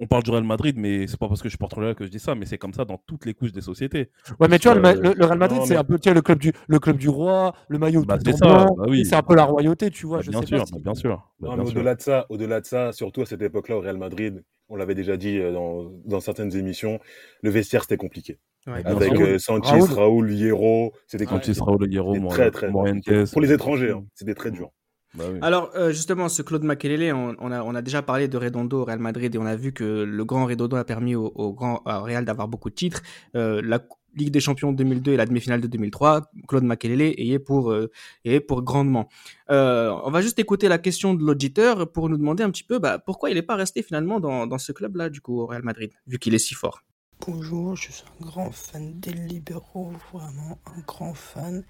[0.00, 2.10] on parle du Real Madrid, mais c'est pas parce que je suis porte que je
[2.10, 4.10] dis ça, mais c'est comme ça dans toutes les couches des sociétés.
[4.38, 6.20] Ouais, mais tu vois, le, Euh, le- le Real Madrid, c'est mais- un peu le
[6.22, 9.04] club du le club du roi, le maillot Bah, tout bah oui.
[9.06, 10.18] c'est un peu la royauté, tu vois.
[10.18, 11.30] Bah, je bien sais sûr, pas bah, si- bien sûr.
[11.40, 11.76] bah, Non, bien sûr.
[11.76, 14.94] au-delà de ça, au-delà de ça, surtout à cette époque-là au Real Madrid, on l'avait
[14.94, 17.00] déjà dit euh, dans, dans certaines émissions,
[17.42, 18.38] le vestiaire c'était compliqué.
[18.66, 18.84] Ouais.
[18.84, 19.92] Avec euh, Sanchez, Raoul.
[19.92, 22.70] Raoul, Hierro, c'était sera au Hierro, très très.
[22.70, 24.70] Pour les étrangers, hein, c'était très dur.
[25.14, 25.38] bah oui.
[25.40, 28.80] Alors euh, justement, ce Claude Makelele, on, on a, on a déjà parlé de Redondo
[28.80, 31.52] au Real Madrid et on a vu que le grand Redondo a permis au, au
[31.52, 33.02] grand au Real d'avoir beaucoup de titres.
[33.36, 33.80] Euh, la
[34.16, 37.90] Ligue des Champions 2002 et la demi-finale de 2003, Claude Makelele y est pour, euh,
[38.24, 39.08] y est pour grandement.
[39.50, 42.78] Euh, on va juste écouter la question de l'auditeur pour nous demander un petit peu
[42.78, 45.62] bah, pourquoi il n'est pas resté finalement dans, dans ce club-là, du coup, au Real
[45.62, 46.82] Madrid, vu qu'il est si fort?
[47.20, 51.64] Bonjour, je suis un grand fan des libéraux, vraiment un grand fan.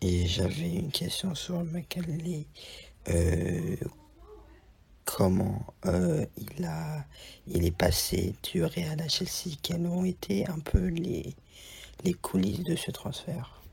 [0.00, 2.46] Et j'avais une question sur Makaleli.
[3.08, 3.76] Euh,
[5.04, 7.06] comment euh, il a,
[7.46, 11.34] il est passé du Real à Chelsea Quelles ont été un peu les
[12.20, 13.63] coulisses de ce transfert?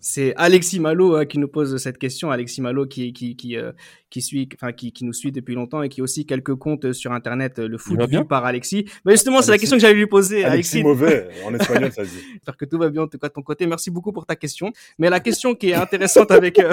[0.00, 2.30] C'est Alexis Malo hein, qui nous pose cette question.
[2.30, 3.72] Alexis Malo qui qui qui euh,
[4.08, 6.92] qui suit, enfin qui, qui nous suit depuis longtemps et qui a aussi quelques comptes
[6.92, 7.58] sur internet.
[7.58, 8.86] euh, Le foot vu par Alexis.
[9.04, 10.44] Mais justement, c'est la question que j'allais lui poser.
[10.44, 12.22] Alexis Alexis, mauvais, en espagnol ça se dit.
[12.32, 13.66] j'espère que tout va bien en tout cas de ton côté.
[13.66, 14.72] Merci beaucoup pour ta question.
[14.98, 16.72] Mais la question qui est intéressante avec euh,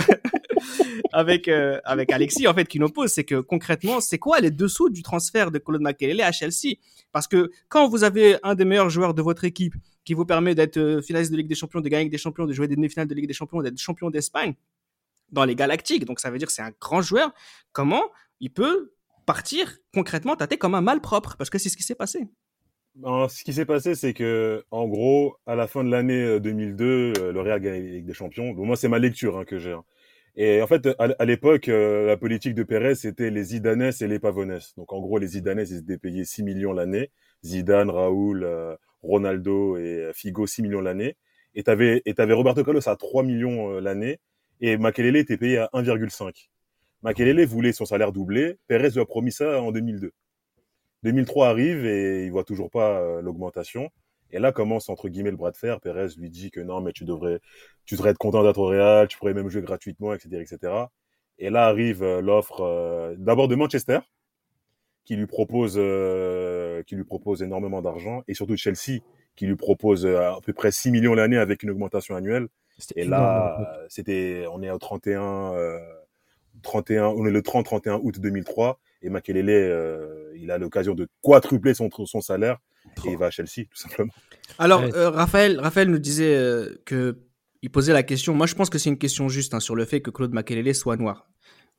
[1.11, 4.51] avec euh, avec Alexis en fait qui nous pose, c'est que concrètement, c'est quoi les
[4.51, 6.75] dessous du transfert de Claude Makelele à Chelsea?
[7.11, 9.73] Parce que quand vous avez un des meilleurs joueurs de votre équipe
[10.07, 12.45] qui vous permet d'être euh, finaliste de Ligue des Champions, de gagner avec des champions,
[12.45, 14.53] de jouer des demi-finales de Ligue des Champions, d'être champion d'Espagne
[15.33, 17.33] dans les Galactiques, donc ça veut dire que c'est un grand joueur.
[17.73, 18.03] Comment
[18.39, 18.93] il peut
[19.25, 22.25] partir concrètement tâter comme un malpropre Parce que c'est ce qui s'est passé.
[22.95, 26.39] Ben, ce qui s'est passé, c'est que, en gros, à la fin de l'année euh,
[26.39, 26.85] 2002,
[27.19, 28.51] euh, le Real gagne la Ligue des Champions.
[28.53, 29.73] Bon, moi, c'est ma lecture hein, que j'ai.
[29.73, 29.83] hein.
[30.39, 34.19] Et en fait, à, l'époque, euh, la politique de Pérez, c'était les Zidanes et les
[34.19, 34.59] Pavones.
[34.77, 37.09] Donc, en gros, les Zidanes, ils étaient payés 6 millions l'année.
[37.43, 41.15] Zidane, Raoul, euh, Ronaldo et Figo, 6 millions l'année.
[41.55, 41.63] Et
[42.05, 44.19] et t'avais Roberto Carlos à 3 millions euh, l'année.
[44.61, 46.49] Et Makelele était payé à 1,5.
[47.01, 48.57] Makelele voulait son salaire doublé.
[48.67, 50.11] Pérez lui a promis ça en 2002.
[51.03, 53.89] 2003 arrive et il voit toujours pas euh, l'augmentation.
[54.31, 55.79] Et là commence entre guillemets le bras de fer.
[55.79, 57.39] Pérez lui dit que non, mais tu devrais,
[57.85, 60.73] tu être content d'être au Real, tu pourrais même jouer gratuitement, etc., etc.
[61.39, 63.99] Et là arrive euh, l'offre d'abord de Manchester,
[65.05, 65.75] qui lui propose,
[66.83, 68.99] qui lui propose énormément d'argent, et surtout de Chelsea,
[69.35, 72.47] qui lui propose euh, à peu près 6 millions l'année avec une augmentation annuelle.
[72.95, 75.79] Et là, euh, c'était, on est au 31, euh,
[76.63, 81.73] 31, on est le 30-31 août 2003, et Makelele, euh, il a l'occasion de quadrupler
[81.73, 82.57] son, son salaire,
[83.05, 84.11] et il va à Chelsea, tout simplement.
[84.59, 87.17] Alors, euh, Raphaël, Raphaël nous disait euh, que
[87.61, 88.33] il posait la question.
[88.33, 90.75] Moi, je pense que c'est une question juste hein, sur le fait que Claude Makelele
[90.75, 91.27] soit noir.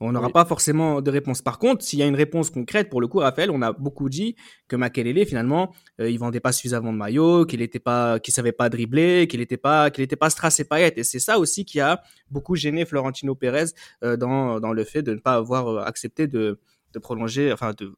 [0.00, 0.32] On n'aura Oui.
[0.32, 1.42] pas forcément de réponse.
[1.42, 4.08] Par contre, s'il y a une réponse concrète, pour le coup, Raphaël, on a beaucoup
[4.08, 4.36] dit
[4.68, 8.52] que Makelele, finalement, euh, il vendait pas suffisamment de maillots, qu'il était pas, qu'il savait
[8.52, 10.98] pas dribbler, qu'il était pas, qu'il était pas strass et paillettes.
[10.98, 13.64] Et c'est ça aussi qui a beaucoup gêné Florentino Pérez
[14.04, 16.60] euh, dans dans le fait de ne pas avoir euh, accepté de
[16.92, 17.94] de prolonger, enfin de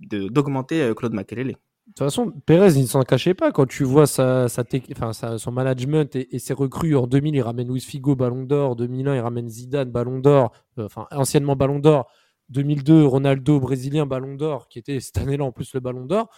[0.00, 1.56] de- d'augmenter euh, Claude Makelele.
[1.88, 3.50] De toute façon, Pérez, il ne s'en cachait pas.
[3.50, 7.06] Quand tu vois sa, sa tec- enfin, sa- son management et, et ses recrues, en
[7.06, 8.76] 2000, il ramène Luis Figo, Ballon d'Or.
[8.76, 10.52] 2001, il ramène Zidane, Ballon d'Or.
[10.78, 12.08] Euh, Enfin, anciennement Ballon d'Or.
[12.50, 16.28] 2002, Ronaldo, Brésilien, Ballon d'Or, qui était cette année-là en plus le Ballon d'Or.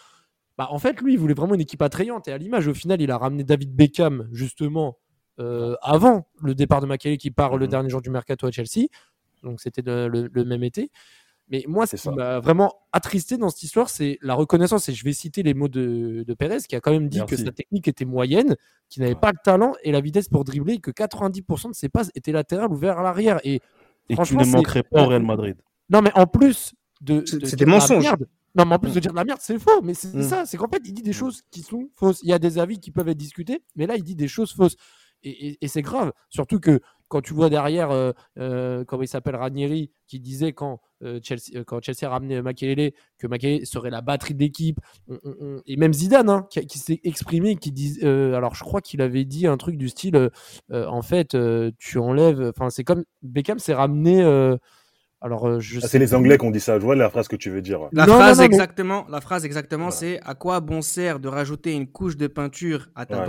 [0.57, 2.29] Bah, en fait, lui, il voulait vraiment une équipe attrayante.
[2.29, 4.99] Et à l'image, au final, il a ramené David Beckham, justement,
[5.41, 7.71] euh, avant le départ de Makelele, qui part le Mhm.
[7.71, 8.87] dernier jour du mercato à Chelsea.
[9.43, 10.91] Donc, c'était le, le- le même été.
[11.51, 14.89] Mais moi, ce qui m'a vraiment attristé dans cette histoire, c'est la reconnaissance.
[14.89, 17.37] Et je vais citer les mots de, de Pérez, qui a quand même dit que
[17.37, 18.57] sa technique était moyenne,
[18.89, 21.89] qu'il n'avait pas le talent et la vitesse pour dribbler, et que 90% de ses
[21.89, 23.41] passes étaient latérales ou vers l'arrière.
[23.45, 23.61] Et
[24.09, 25.57] Et franchement, ne manquerait pas au Real Madrid.
[25.89, 27.21] non, mais en plus de.
[27.21, 28.05] De c'est des mensonges.
[28.05, 29.81] merde- Non, mais en plus de dire de la merde, c'est faux.
[29.83, 30.23] Mais c'est Mm.
[30.23, 32.21] ça, c'est qu'en fait, il dit des choses qui sont fausses.
[32.25, 34.53] Il y a des avis qui peuvent être discutés, mais là, il dit des choses
[34.53, 34.77] fausses.
[35.23, 36.13] Et, et- et c'est grave.
[36.31, 40.81] Surtout que quand tu vois derrière, euh, euh, comment il s'appelle, Ranieri, qui disait quand,
[41.03, 44.79] euh, Chelsea, euh, quand Chelsea a ramené Makelele, que Makelele serait la batterie de l'équipe,
[45.09, 48.81] on- et même Zidane, hein, qui, qui s'est exprimé, qui dit, euh, alors je crois
[48.81, 50.31] qu'il avait dit un truc du style,
[50.73, 54.57] en fait, euh, tu enlèves, enfin c'est comme Beckham s'est ramené, euh,
[55.21, 56.15] alors je Ah, c'est les.
[56.15, 56.79] Anglais qui ont dit ça.
[56.79, 57.81] Je vois la phrase que tu veux dire.
[57.93, 59.97] La Non, phrase non, non, mais- exactement, la phrase exactement, Voilà.
[59.97, 63.27] c'est à quoi bon sert de rajouter une couche de peinture à ta Ouais.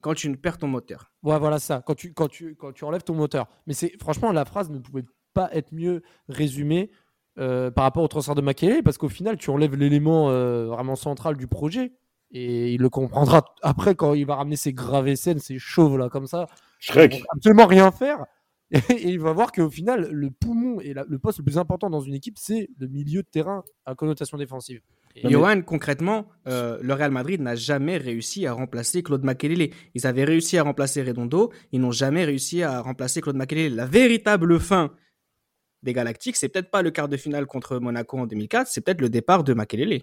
[0.00, 1.10] Quand tu perds ton moteur.
[1.22, 1.82] Ouais, voilà ça.
[1.84, 3.46] Quand tu, quand tu, quand tu enlèves ton moteur.
[3.66, 6.90] Mais c'est franchement, la phrase ne pouvait pas être mieux résumée
[7.38, 10.96] euh, par rapport au transfert de Makelele, parce qu'au final, tu enlèves l'élément euh, vraiment
[10.96, 11.92] central du projet.
[12.30, 16.08] Et il le comprendra après quand il va ramener ses gravés scènes, ces chauves là
[16.10, 16.46] comme ça.
[16.78, 17.22] Shrek.
[17.34, 18.26] absolument rien faire.
[18.90, 21.88] Et il va voir qu'au final, le poumon et la- le poste le plus important
[21.88, 24.82] dans une équipe, c'est le milieu de terrain à connotation défensive.
[25.24, 29.70] Mais- Johan, concrètement, euh, le Real Madrid n'a jamais réussi à remplacer Claude Makelele.
[29.94, 33.74] Ils avaient réussi à remplacer Redondo, ils n'ont jamais réussi à remplacer Claude Makelele.
[33.74, 34.92] La véritable fin
[35.82, 39.00] des Galactiques, c'est peut-être pas le quart de finale contre Monaco en 2004, c'est peut-être
[39.00, 40.02] le départ de Makelele.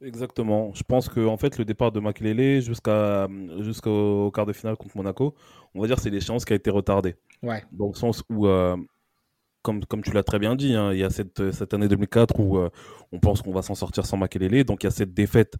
[0.00, 0.72] Exactement.
[0.74, 3.26] Je pense que en fait le départ de Makelele jusqu'à
[3.58, 5.34] jusqu'au quart de finale contre Monaco,
[5.74, 7.16] on va dire c'est l'échéance qui a été retardée.
[7.42, 7.64] Ouais.
[7.72, 8.76] Dans le sens où, euh,
[9.68, 12.40] comme, comme tu l'as très bien dit, hein, il y a cette, cette année 2004
[12.40, 12.70] où euh,
[13.12, 14.64] on pense qu'on va s'en sortir sans Makelele.
[14.64, 15.54] Donc il y a cette défaite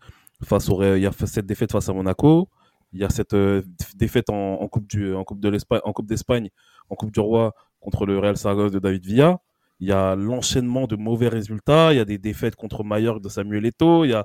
[0.45, 2.49] face au il y a cette défaite face à Monaco.
[2.93, 3.63] Il y a cette euh,
[3.97, 6.49] défaite en, en coupe du en coupe de l'Espagne en coupe d'Espagne
[6.89, 9.39] en coupe du Roi contre le Real Saragosse de David Villa.
[9.81, 11.93] Il y a l'enchaînement de mauvais résultats.
[11.93, 14.05] Il y a des défaites contre Mallorca de Samuel Eto'o.
[14.05, 14.25] Il y a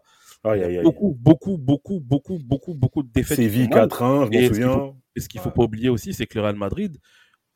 [0.84, 3.38] beaucoup, beaucoup, beaucoup, beaucoup, beaucoup, beaucoup de défaites.
[3.38, 3.88] Séville font mal.
[3.90, 4.74] 4-1, je Et m'en ce qu'il souviens.
[4.74, 6.98] faut- Et ce qu'il faut pas oublier aussi, c'est que le Real Madrid,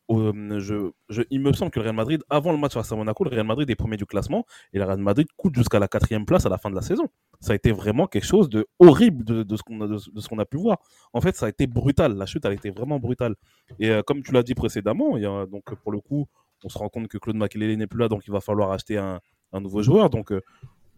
[0.10, 2.96] euh, je, je- il me semble que le Real Madrid, avant le match face à
[2.96, 5.88] Monaco, le Real Madrid est premier du classement et le Real Madrid coûte jusqu'à la
[5.88, 7.08] quatrième place à la fin de la saison.
[7.42, 10.20] Ça a été vraiment quelque chose de horrible de, de ce qu'on a, de, de
[10.22, 10.78] ce qu'on a pu voir.
[11.14, 12.16] En fait, ça a été brutal.
[12.16, 13.36] La chute, elle a été vraiment brutale.
[13.80, 16.28] Et euh, comme tu l'as dit précédemment, donc pour le coup,
[16.64, 18.98] on se rend compte que Claude Makelele n'est plus là, donc il va falloir acheter
[18.98, 19.20] un,
[19.54, 20.10] un nouveau joueur.
[20.10, 20.42] Donc euh,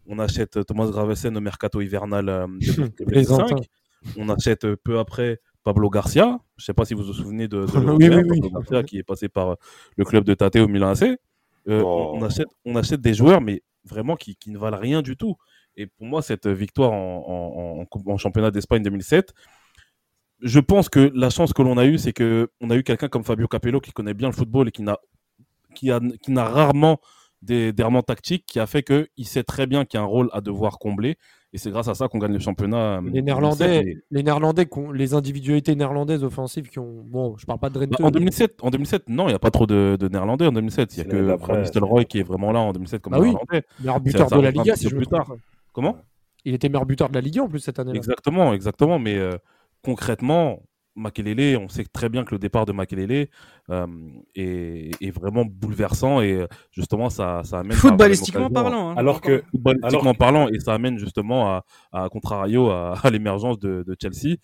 [0.08, 3.56] on achète Thomas Gravesen au mercato hivernal de- de Plaisantin.
[3.56, 3.68] 2005.
[4.18, 5.40] On achète peu après
[5.74, 6.40] Pablo Garcia.
[6.58, 8.42] Je ne sais pas si vous vous souvenez de, de Oui, l'Européen, oui, oui.
[8.42, 9.56] Pablo Garcia qui est passé par euh,
[9.98, 11.04] le club de Tate au Milan AC.
[11.04, 12.14] Euh, Oh.
[12.16, 15.36] on, achète, on achète des joueurs, mais vraiment qui, qui ne valent rien du tout.
[15.76, 19.34] Et pour moi, cette victoire en, en- en coupe- en championnat d'Espagne 2007,
[20.42, 23.10] je pense que la chance que l'on a eue, c'est que on a eu quelqu'un
[23.10, 24.98] comme Fabio Capello qui connaît bien le football et qui n'a
[25.76, 27.00] qui a, qui n'a rarement
[27.42, 30.30] des d'errements tactiques, qui a fait qu'il sait très bien qu'il y a un rôle
[30.34, 31.18] à devoir combler.
[31.52, 32.78] Et c'est grâce à ça qu'on gagne le championnat.
[32.78, 33.26] euh, Les 2007.
[33.26, 37.04] Néerlandais, Et- les Néerlandais, les individualités néerlandaises offensives qui ont.
[37.08, 38.02] Bon, je parle pas de Bah, Drenthe.
[38.02, 40.96] en 2007, en 2007, non, il n'y a pas trop de, de Néerlandais en 2007.
[40.98, 43.30] Il n'y a que Van Nistelrooy qui est vraiment là en 2007 comme Bah oui.
[43.30, 43.64] Néerlandais.
[43.80, 45.34] meilleur buteur de la Liga, si je me plus tard.
[45.74, 45.98] Comment?
[46.46, 47.98] Il était meilleur buteur de la Liga en plus cette année-là.
[47.98, 49.00] Exactement, exactement.
[49.00, 49.32] Mais euh,
[49.84, 50.62] concrètement,
[51.00, 53.28] Makelele, on sait très bien que le départ de Makelele
[53.70, 53.88] euh,
[54.36, 57.72] est, est vraiment bouleversant et euh, justement ça, ça amène.
[57.90, 58.90] Footballistiquement parlant.
[58.92, 58.96] hein.
[58.98, 63.58] Alors que, footballistiquement Alors parlant, et ça amène justement à, à contrario à, à l'émergence
[63.60, 64.36] de, de Chelsea,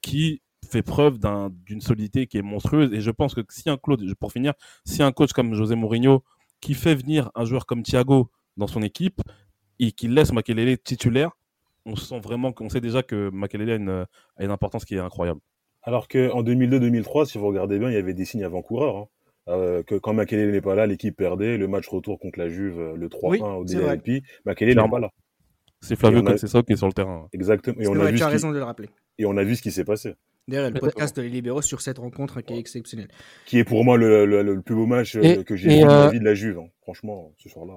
[0.00, 2.92] qui fait preuve d'un- d'une solidité qui est monstrueuse.
[2.94, 6.22] Et je pense que si un Claude, pour finir, si un coach comme José Mourinho
[6.60, 9.20] qui fait venir un joueur comme Thiago dans son équipe
[9.78, 11.32] et qui laisse Makelele titulaire,
[11.84, 14.06] on sent vraiment qu'on sait déjà que Makelele a une,
[14.38, 15.40] a une importance qui est incroyable.
[15.84, 18.96] Alors que en 2002-2003, si vous regardez bien, il y avait des signes avant-coureurs.
[18.96, 19.08] hein.
[19.48, 21.58] Euh, que quand Makelele n'est pas là, l'équipe perdait.
[21.58, 23.64] Le match retour contre la Juve, euh, le 3-1 Oui, au.
[23.64, 25.10] DLP, Makelele n'est pas là.
[25.82, 27.28] C'est Flavio a- qui est sur le terrain.
[27.34, 27.76] Exactement.
[27.78, 28.32] Et C'est on, a vu tu as ce qui...
[28.32, 28.88] raison de le rappeler.
[29.18, 30.14] et on a vu ce qui s'est passé.
[30.48, 33.08] D'ailleurs, le podcast de Les Libéraux sur cette rencontre qui est exceptionnelle.
[33.44, 35.80] Qui est pour moi le, le- le plus beau match euh, Et- que j'ai vu
[35.80, 36.58] de euh, ma vie de la Juve.
[36.58, 36.68] hein.
[36.80, 37.74] Franchement, ce soir-là.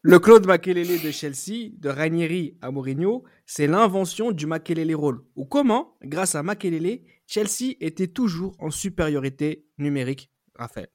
[0.00, 5.20] Le Claude Makelele de Chelsea, de Ranieri à Mourinho, c'est l'invention du Makelele rôle.
[5.36, 10.30] Ou comment, grâce à Makelele, Chelsea était toujours en supériorité numérique.
[10.54, 10.88] Raphaël.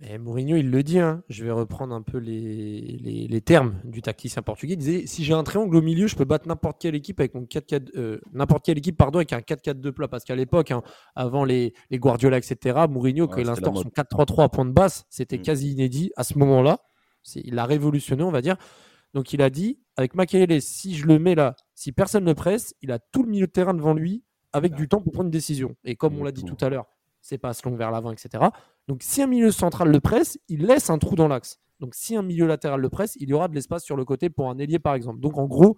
[0.00, 3.80] Et Mourinho, il le dit, hein, je vais reprendre un peu les, les, les termes
[3.82, 4.74] du tacticien portugais.
[4.74, 7.34] Il disait si j'ai un triangle au milieu, je peux battre n'importe quelle équipe avec
[7.34, 10.06] mon 4-4, euh, n'importe quelle équipe pardon, avec un 4-4-2 plat.
[10.06, 10.82] Parce qu'à l'époque, hein,
[11.16, 13.92] avant les, les Guardiola, etc., Mourinho, quand Ouais, il c'était la instaure son mode.
[13.92, 15.42] 4-3-3 à point de basse, c'était Mm.
[15.42, 16.78] quasi inédit à ce moment-là.
[17.24, 18.56] C'est- Il a révolutionné, on va dire.
[19.14, 22.72] Donc il a dit avec Makelele, si je le mets là, si personne ne presse,
[22.82, 25.30] il a tout le milieu de terrain devant lui avec du temps pour prendre une
[25.30, 25.74] décision.
[25.84, 26.86] Et comme on l'a dit tout à l'heure,
[27.20, 28.44] c'est passe long vers l'avant, etc.
[28.86, 31.60] Donc si un milieu central le presse, il laisse un trou dans l'axe.
[31.80, 34.30] Donc si un milieu latéral le presse, il y aura de l'espace sur le côté
[34.30, 35.20] pour un ailier par exemple.
[35.20, 35.76] Donc en gros,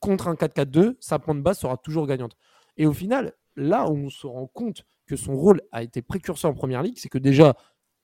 [0.00, 2.36] contre un 4-4-2, sa pointe basse sera toujours gagnante.
[2.76, 6.50] Et au final, là où on se rend compte que son rôle a été précurseur
[6.50, 7.56] en première ligue, c'est que déjà,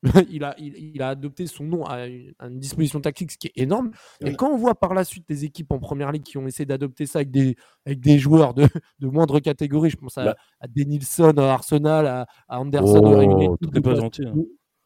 [0.31, 3.39] il, a, il, il a adopté son nom à une, à une disposition tactique, ce
[3.39, 3.91] qui est énorme.
[4.25, 6.67] Et quand on voit par la suite des équipes en première ligue qui ont essayé
[6.67, 8.65] d'adopter ça avec des, avec des joueurs de,
[9.01, 10.37] de moindre catégorie, je pense à, Bah.
[10.61, 14.27] à Denilson à Arsenal, à, à Anderson Oh, United, tout pas Lucas- gentil.
[14.27, 14.35] hein.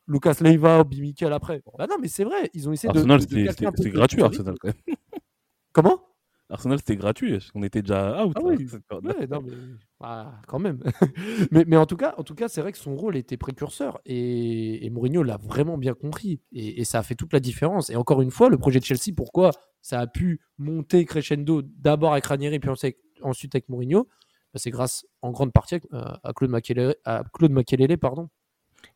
[0.06, 1.60] Lucas Leiva, Obi Mikel après.
[1.76, 4.68] Bah non, mais c'est vrai, ils ont essayé Arsenal, de, de c'était- gratuit, Arsenal, quand
[4.68, 4.96] même.
[5.72, 6.00] Comment?
[6.50, 7.38] Arsenal, c'était gratuit.
[7.54, 8.32] On était déjà out.
[8.36, 9.52] Ah oui, ouais, non, mais
[10.00, 10.82] ah, quand même.
[11.50, 14.00] mais, mais en tout cas, en tout cas, c'est vrai que son rôle était précurseur
[14.06, 17.90] et, et Mourinho l'a vraiment bien compris et, et ça a fait toute la différence.
[17.90, 19.50] Et encore une fois, le projet de Chelsea, pourquoi
[19.82, 22.70] ça a pu monter crescendo d'abord avec Ranieri puis
[23.22, 24.04] ensuite avec Mourinho,
[24.54, 28.28] bah, c'est grâce en grande partie à, à Claude Makelele, à Claude Makelele, pardon.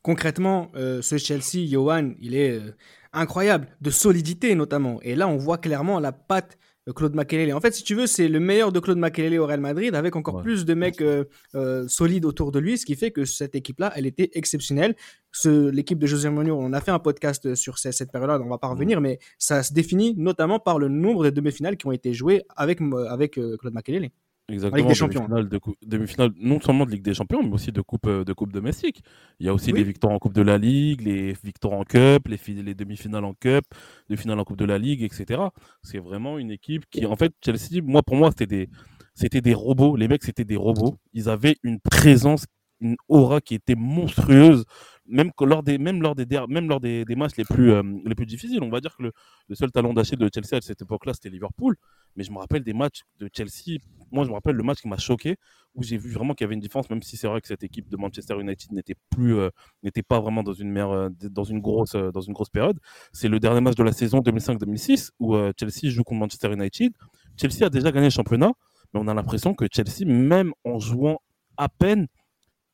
[0.03, 2.75] Concrètement, euh, ce Chelsea, Johan, il est euh,
[3.13, 5.01] incroyable, de solidité notamment.
[5.03, 6.59] Et là, on voit clairement la patte
[6.97, 7.53] Claude Makelele.
[7.55, 10.17] En fait, si tu veux, c'est le meilleur de Claude Makelele au Real Madrid, avec
[10.17, 10.43] encore Ouais.
[10.43, 13.93] plus de mecs euh, euh, solides autour de lui, ce qui fait que cette équipe-là,
[13.95, 14.97] elle était exceptionnelle.
[15.31, 18.49] Ce- L'équipe de José Mourinho, on a fait un podcast sur ce- cette période-là, on
[18.49, 21.93] va pas revenir, mais ça se définit notamment par le nombre de demi-finales qui ont
[21.93, 24.11] été jouées avec, euh, avec euh, Claude Makelele.
[24.49, 24.89] Exactement.
[24.89, 25.21] des Champions.
[25.21, 28.25] Demi-finale, de cou- demi-finale, non seulement de Ligue des Champions, mais aussi de Coupe, euh,
[28.25, 29.03] de coupe domestique.
[29.41, 29.79] Il y a aussi Oui.
[29.79, 33.65] les victoires en Coupe de la Ligue, les victoires en Cup, les demi-finales en Cup,
[34.09, 35.41] les finales en Coupe de la Ligue, etc.
[35.83, 38.69] C'est vraiment une équipe qui, en fait, Chelsea, moi, pour moi, c'était des,
[39.15, 39.97] c'était des robots.
[39.97, 40.97] Les mecs, c'était des robots.
[41.13, 42.47] Ils avaient une présence,
[42.81, 44.65] une aura qui était monstrueuse.
[45.13, 48.15] Même, lors des, même lors des, même lors des, des matchs les plus, euh, les
[48.15, 51.13] plus difficiles, on va dire que le, seul talon d'Achille de Chelsea à cette époque-là,
[51.13, 51.77] c'était Liverpool.
[52.17, 53.79] Mais je me rappelle des matchs de Chelsea.
[54.11, 55.37] Moi, je me rappelle le match qui m'a choqué,
[55.75, 57.63] où j'ai vu vraiment qu'il y avait une différence, même si c'est vrai que cette
[57.63, 59.51] équipe de Manchester United n'était plus, euh,
[59.83, 62.79] n'était pas vraiment dans une meilleure, euh, dans une grosse, dans une grosse période.
[63.13, 66.93] C'est le dernier match de la saison 2005-2006 où Chelsea joue contre Manchester United.
[67.37, 68.53] Chelsea a déjà gagné le championnat,
[68.93, 71.21] mais on a l'impression que Chelsea, même en jouant
[71.57, 72.09] à peine,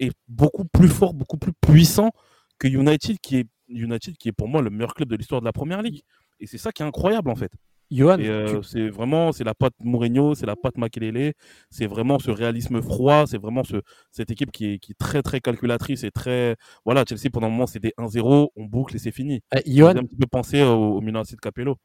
[0.01, 2.11] est beaucoup plus fort, beaucoup plus puissant
[2.59, 5.47] que United, qui est United, qui est pour moi le meilleur club de l'histoire de
[5.47, 6.03] la Première Ligue.
[6.41, 7.51] Et c'est ça qui est incroyable en fait.
[7.91, 11.33] Johan, euh, tu- c'est vraiment, c'est la patte Mourinho, c'est la patte Makelele,
[11.71, 13.77] c'est vraiment ce réalisme froid, c'est vraiment ce,
[14.13, 17.51] cette équipe qui est, qui est très très calculatrice et très, voilà, Chelsea pendant un
[17.51, 19.41] moment c'était 1-0, on boucle et c'est fini.
[19.55, 21.77] euh, Johan, un petit peu penser au, au Milan de Capello.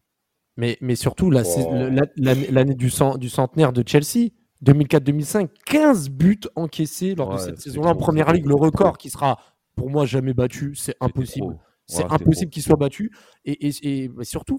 [0.58, 1.74] Mais, mais surtout, la Oh.
[1.74, 4.30] le- la- l'année l'année du, cent- du centenaire de Chelsea,
[4.64, 8.46] 2004-2005, 15 buts encaissés lors de cette saison-là en première ligue.
[8.46, 9.40] Le record qui sera,
[9.76, 10.76] pour moi, jamais battu.
[10.76, 11.58] C'est impossible.
[11.86, 13.12] C'est Ouais, impossible qu'il soit battu.
[13.44, 14.58] Et, et- surtout,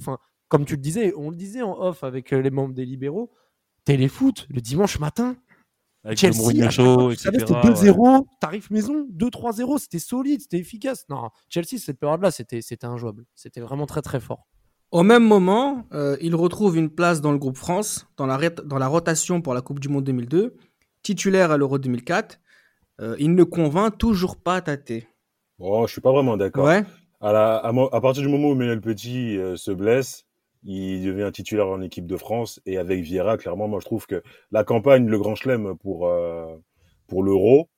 [0.49, 3.33] comme tu le disais, on le disait en off avec euh, les membres des libéraux,
[3.85, 5.37] téléfoot, le dimanche matin,
[6.05, 7.31] Avec Chelsea, le etc.
[7.39, 7.61] c'était ouais.
[7.63, 11.07] 2-0, tarif maison, 2-3-0, c'était solide, c'était efficace.
[11.09, 13.25] Non, Chelsea, cette période-là, c'était c'était injouable.
[13.35, 14.47] C'était vraiment très très fort.
[14.95, 18.61] Au même moment, euh, il retrouve une place dans le groupe France, dans la, rét-
[18.65, 20.55] dans la rotation pour la Coupe du Monde 2002,
[21.03, 22.39] titulaire à l'Euro 2004.
[23.01, 24.93] Euh, il ne convainc toujours pas Tate.
[25.59, 26.67] Oh, je suis pas vraiment d'accord.
[26.67, 26.85] Ouais.
[27.21, 30.27] À, la- à, mo- à partir du moment où Manuel Petit euh, se blesse,
[30.63, 34.23] il devient titulaire en équipe de France et avec Vieira, clairement, moi je trouve que
[34.53, 36.09] la campagne, le Grand Chelem pour
[37.09, 37.69] pour l'Euro,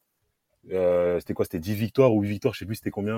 [0.69, 1.47] c'était quoi?
[1.47, 3.15] C'était 10 victoires ou 8 victoires, je sais plus c'était combien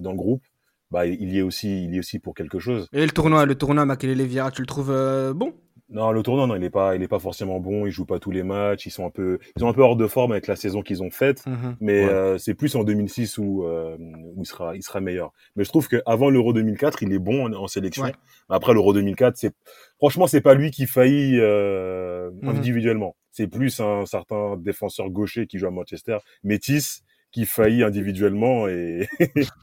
[0.00, 0.42] dans le groupe.
[0.90, 2.88] Bah, il y est aussi, il y est aussi pour quelque chose.
[2.92, 5.52] Et le tournoi, le tournoi Makelele Vieira, tu le trouves euh, bon?
[5.88, 7.86] Non, le tournoi, non, il est pas, il est pas forcément bon.
[7.86, 8.86] Il joue pas tous les matchs.
[8.86, 11.00] Ils sont un peu, ils sont un peu hors de forme avec la saison qu'ils
[11.02, 11.46] ont faite.
[11.46, 11.76] Mhm.
[11.80, 12.10] Mais Ouais.
[12.10, 13.96] euh, c'est plus en 2006 où, euh,
[14.34, 15.32] où il sera, il sera meilleur.
[15.54, 18.02] Mais je trouve qu'avant l'Euro 2004, il est bon en, en sélection.
[18.02, 18.14] Ouais.
[18.48, 19.52] Après l'Euro 2004, c'est
[19.98, 22.48] franchement, c'est pas lui qui faillit euh, Mhm.
[22.48, 23.14] individuellement.
[23.30, 29.06] C'est plus un certain défenseur gaucher qui joue à Manchester, Métis, qui faillit individuellement et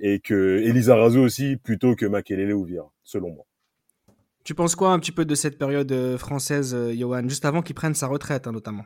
[0.00, 3.44] et que Elisa Razou aussi plutôt que Makelele ou Vieira, selon moi.
[4.44, 7.62] Tu penses quoi un petit peu de cette période euh, française, euh, Johan, juste avant
[7.62, 8.84] qu'il prenne sa retraite, hein, notamment?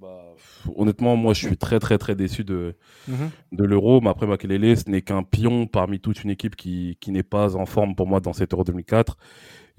[0.00, 0.34] Bah,
[0.76, 2.76] honnêtement, moi, je suis très, très, très déçu de,
[3.08, 3.30] Mhm.
[3.52, 4.00] de l'Euro.
[4.00, 7.56] Mais après, Makelele, ce n'est qu'un pion parmi toute une équipe qui, qui n'est pas
[7.56, 9.16] en forme pour moi dans cet Euro 2004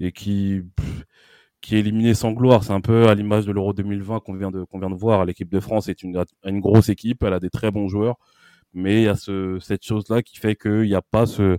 [0.00, 1.04] et qui, pff,
[1.64, 2.62] qui est éliminé sans gloire.
[2.62, 5.24] C'est un peu à l'image de l'Euro 2020 qu'on vient de, vient de voir.
[5.24, 7.22] L'équipe de France est une, une grosse équipe.
[7.22, 8.16] Elle a des très bons joueurs.
[8.74, 11.58] Mais il y a ce, cette chose-là qui fait qu'il n'y a pas ce,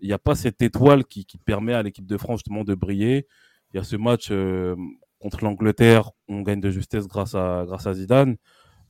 [0.00, 2.74] il n'y a pas cette étoile qui, qui permet à l'équipe de France justement de
[2.74, 3.26] briller.
[3.72, 4.76] Il y a ce match euh,
[5.18, 8.36] contre l'Angleterre, on gagne de justesse grâce à, grâce à Zidane.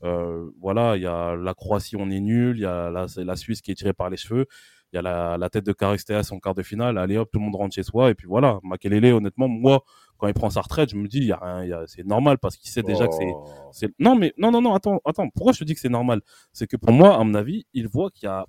[0.04, 2.58] Euh, voilà, il y a la Croatie, on est nul.
[2.58, 4.46] Il y a la, la Suisse qui est tirée par les cheveux.
[4.92, 6.98] Il y a la, la tête de Caristéas en quart de finale.
[6.98, 8.10] Allez hop, tout le monde rentre chez soi.
[8.10, 9.82] Et puis voilà, Makelele, honnêtement, moi,
[10.18, 11.84] quand il prend sa retraite, je me dis, il y a rien, il y a-
[11.86, 13.44] c'est normal parce qu'il sait déjà que c'est, Oh.
[13.72, 15.28] c'est- Non, mais non, non, non, attends, attends.
[15.30, 16.20] Pourquoi je te dis que c'est normal?
[16.52, 18.46] C'est que pour moi, à mon avis, il voit qu'il y a,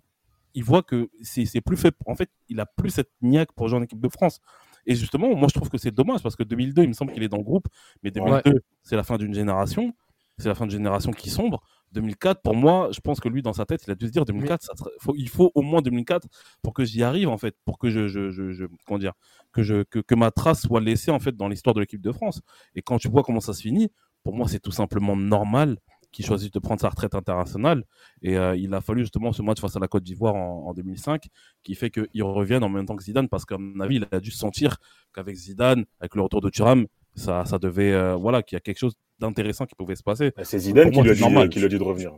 [0.54, 1.94] il voit que c'est c'est plus fait.
[2.06, 4.40] En fait, il a plus cette niaque pour jouer en équipe de France.
[4.86, 7.22] Et justement, moi, je trouve que c'est dommage parce que 2002, il me semble qu'il
[7.24, 7.68] est dans le groupe,
[8.04, 9.94] mais 2002, c'est la fin d'une génération.
[10.38, 11.62] C'est la fin d'une génération qui sombre.
[11.94, 14.26] 2004, pour moi, je pense que lui, dans sa tête, il a dû se dire
[14.26, 16.28] 2004, ça serait- faut- il faut au moins 2004
[16.62, 19.14] pour que j'y arrive, en fait, pour que je, je, je, je- comment dire,
[19.54, 22.12] que, je, que, que ma trace soit laissée, en fait, dans l'histoire de l'équipe de
[22.12, 22.42] France.
[22.76, 23.90] Et quand tu vois comment ça se finit,
[24.24, 25.78] pour moi, c'est tout simplement normal
[26.12, 27.84] qu'il choisisse de prendre sa retraite internationale.
[28.22, 30.74] Et euh, il a fallu justement ce match face à la Côte d'Ivoire en, en
[30.74, 31.28] 2005
[31.64, 34.20] qui fait qu'il revienne en même temps que Zidane parce qu'à mon avis, il a
[34.20, 34.78] dû sentir
[35.14, 38.62] qu'avec Zidane, avec le retour de Thuram, ça, ça devait, euh, voilà, qu'il y a
[38.62, 40.32] quelque chose d'intéressant qui pouvait se passer.
[40.36, 41.50] Bah, C'est Zidane Pour qui moi, lui a dit, normal.
[41.50, 42.12] qui lui a dit de revenir.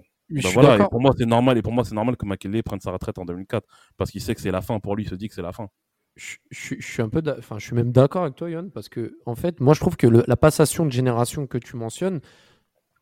[0.53, 0.89] Voilà, et d'accord.
[0.91, 3.25] pour moi c'est normal et pour moi c'est normal que Makélélé prenne sa retraite en
[3.25, 3.65] 2004
[3.97, 5.51] parce qu'il sait que c'est la fin pour lui, il se dit que c'est la
[5.53, 5.69] fin.
[6.15, 8.89] je, je- je suis un peu, enfin, je suis même d'accord avec toi, Yann, parce
[8.89, 12.19] que en fait, moi, je trouve que le- la passation de génération que tu mentionnes,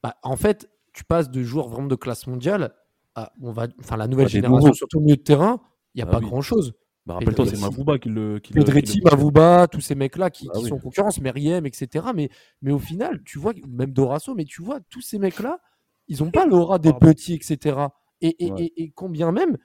[0.03, 2.73] bah, en fait, tu passes de joueurs vraiment de classe mondiale
[3.15, 5.59] à, on va, enfin, la nouvelle génération, surtout au milieu de terrain,
[5.95, 6.25] il n'y a Ah pas oui.
[6.27, 6.73] grand chose.
[7.07, 10.53] Bah, rappelle-toi, c'est Mavouba qui le qui Pedretti, le- Mavouba, tous ces mecs-là qui, Bah
[10.55, 10.69] qui oui.
[10.69, 12.07] sont en concurrence, Meriem, etc.
[12.13, 12.29] Mais,
[12.61, 15.59] mais au final, tu vois, même Dorasso, mais tu vois, tous ces mecs-là,
[16.09, 17.07] ils n'ont pas l'aura des Pardon.
[17.07, 17.77] petits, etc.
[18.21, 18.63] Et, et, Ouais.
[18.63, 19.57] et- et combien même,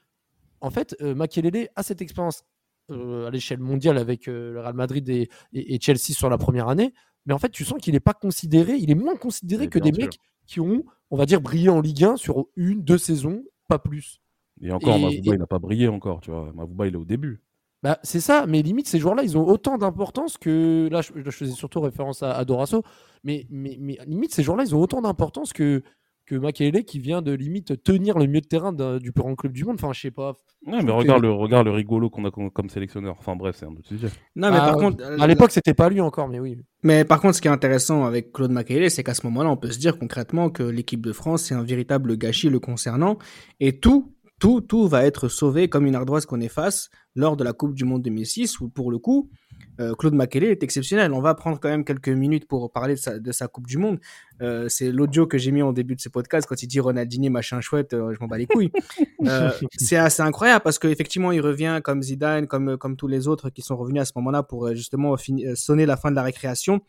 [0.61, 2.45] en fait, euh, Makelele a cette expérience
[2.91, 6.39] euh, à l'échelle mondiale avec euh, le Real Madrid et, et- et Chelsea sur la
[6.39, 6.93] première année.
[7.27, 9.93] Mais en fait, tu sens qu'il n'est pas considéré, il est moins considéré que des
[9.93, 10.03] sûr.
[10.05, 13.79] mecs qui ont, on va dire, brillé en Ligue 1 sur une, deux saisons, pas
[13.81, 14.21] plus.
[14.63, 16.51] Et encore, Et- Mavouba, et- il n'a pas brillé encore, tu vois.
[16.55, 17.41] Mavouba, il est au début.
[17.83, 20.89] Bah, c'est ça, mais limite, ces joueurs-là, ils ont autant d'importance que.
[20.91, 22.85] Là je, là, je faisais surtout référence à, à Dorasso,
[23.25, 25.83] mais, mais, mais limite, ces joueurs-là, ils ont autant d'importance que,
[26.27, 29.53] que Makelele qui vient de limite tenir le milieu de terrain du plus grand club
[29.53, 29.75] du monde.
[29.75, 30.35] Enfin, je sais pas.
[30.65, 33.17] Ouais, mais regarde le, regarde le rigolo qu'on a comme, comme sélectionneur.
[33.19, 34.07] Enfin bref, c'est un autre sujet.
[34.37, 36.57] Non, mais Ah, par contre, à l'époque, c'était pas lui encore, mais oui.
[36.85, 39.57] Mais par contre, ce qui est intéressant avec Claude Makélélé, c'est qu'à ce moment-là, on
[39.57, 43.19] peut se dire concrètement que l'équipe de France, c'est un véritable gâchis le concernant.
[43.59, 47.53] Et tout, tout, tout va être sauvé comme une ardoise qu'on efface lors de la
[47.53, 49.31] Coupe du Monde 2006, où pour le coup,
[49.79, 51.13] euh, Claude Makélélé est exceptionnel.
[51.13, 53.79] On va prendre quand même quelques minutes pour parler de sa, de sa Coupe du
[53.79, 54.01] Monde.
[54.41, 57.31] Euh, c'est l'audio que j'ai mis en début de ce podcast quand il dit Ronaldinho
[57.31, 58.73] machin chouette, euh, je m'en bats les couilles.
[59.25, 63.51] Euh, c'est assez incroyable parce qu'effectivement, il revient comme Zidane, comme, comme tous les autres
[63.51, 65.15] qui sont revenus à ce moment-là pour justement
[65.55, 66.81] sonner la fin de la récréation,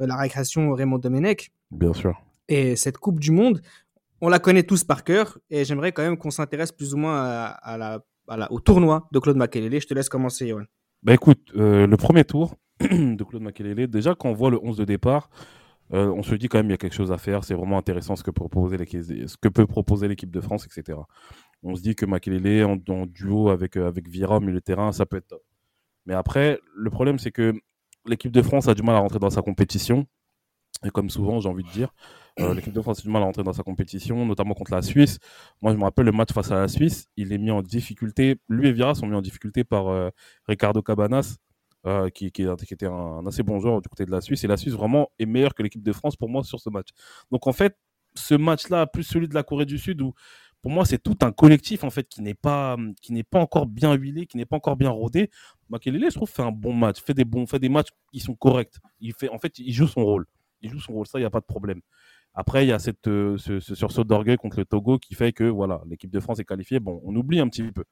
[0.00, 1.52] euh, la récréation Raymond Domenech.
[1.70, 2.18] Bien sûr.
[2.48, 3.62] Et cette Coupe du Monde,
[4.24, 7.54] on la connaît tous par cœur et j'aimerais quand même qu'on s'intéresse plus ou moins
[8.48, 9.80] au tournoi de Claude Makélélé.
[9.80, 10.66] Je te laisse commencer, Yoann.
[11.02, 14.78] Bah écoute, euh, le premier tour de Claude Makélélé, déjà quand on voit le 11
[14.78, 15.28] de départ,
[15.92, 17.76] euh, on se dit quand même il y a quelque chose à faire, c'est vraiment
[17.76, 20.98] intéressant ce que, peut proposer l'équipe de France, etc.
[21.62, 24.60] On se dit que Makélélé en, en duo avec, euh, avec Vira au milieu de
[24.60, 25.42] terrain, ça peut être top.
[26.06, 27.52] Mais après, le problème c'est que
[28.06, 30.06] l'équipe de France a du mal à rentrer dans sa compétition.
[30.84, 31.94] Et comme souvent, j'ai envie de dire,
[32.40, 34.82] euh, l'équipe de France a du mal à rentrer dans sa compétition, notamment contre la
[34.82, 35.18] Suisse.
[35.62, 38.40] Moi, je me rappelle le match face à la Suisse, il est mis en difficulté.
[38.48, 40.10] Lui et Vira sont mis en difficulté par euh,
[40.46, 41.36] Ricardo Cabanas,
[41.86, 42.46] euh, qui, était
[42.86, 44.42] un, un assez bon joueur du côté de la Suisse.
[44.44, 46.88] Et la Suisse vraiment est meilleure que l'équipe de France pour moi sur ce match.
[47.30, 47.76] Donc en fait,
[48.14, 50.14] ce match-là, plus celui de la Corée du Sud, où
[50.62, 53.66] pour moi c'est tout un collectif en fait qui n'est pas qui n'est pas encore
[53.66, 55.30] bien huilé, qui n'est pas encore bien rodé.
[55.68, 58.34] Makelele, je trouve, fait un bon match, fait des bons, fait des matchs qui sont
[58.34, 58.76] corrects.
[59.00, 60.26] Il fait, en fait, il joue son rôle.
[60.64, 61.80] Il joue son rôle, ça, il n'y a pas de problème.
[62.34, 65.82] Après, il y a euh, ce, sursaut d'orgueil contre le Togo qui fait que voilà,
[65.86, 66.80] l'équipe de France est qualifiée.
[66.80, 67.84] Bon, on oublie un petit peu.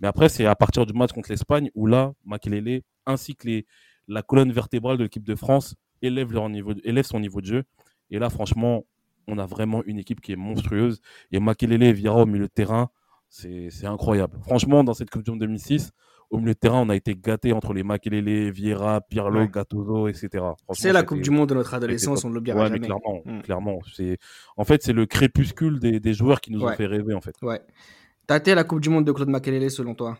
[0.00, 3.62] Mais après, c'est à partir du match contre l'Espagne où là, Makelele, ainsi que
[4.08, 7.64] la colonne vertébrale de l'équipe de France, élève, niveau, élève son niveau de jeu.
[8.10, 8.84] Et là, franchement,
[9.28, 11.00] on a vraiment une équipe qui est monstrueuse.
[11.30, 12.90] Et Makelele et Vira au milieu de terrain,
[13.28, 14.38] c'est c'est incroyable.
[14.42, 15.92] Franchement, dans cette Coupe du Monde 2006,
[16.34, 19.48] au milieu de terrain, on a été gâtés entre les Makelele, Vieira, Pirlo, Ouais.
[19.52, 20.44] Gattuso, etc.
[20.72, 22.86] C'est la Coupe du Monde de notre adolescence, on ne l'oubliera Ouais, mais jamais.
[22.86, 23.40] clairement, Mm.
[23.42, 23.78] clairement.
[23.94, 24.18] C'est,
[24.56, 26.72] en fait, c'est le crépuscule des, des joueurs qui nous Ouais.
[26.72, 27.34] ont fait rêver, en fait.
[27.42, 27.60] Ouais.
[28.26, 30.18] T'as été la Coupe du Monde de Claude Makélélé selon toi?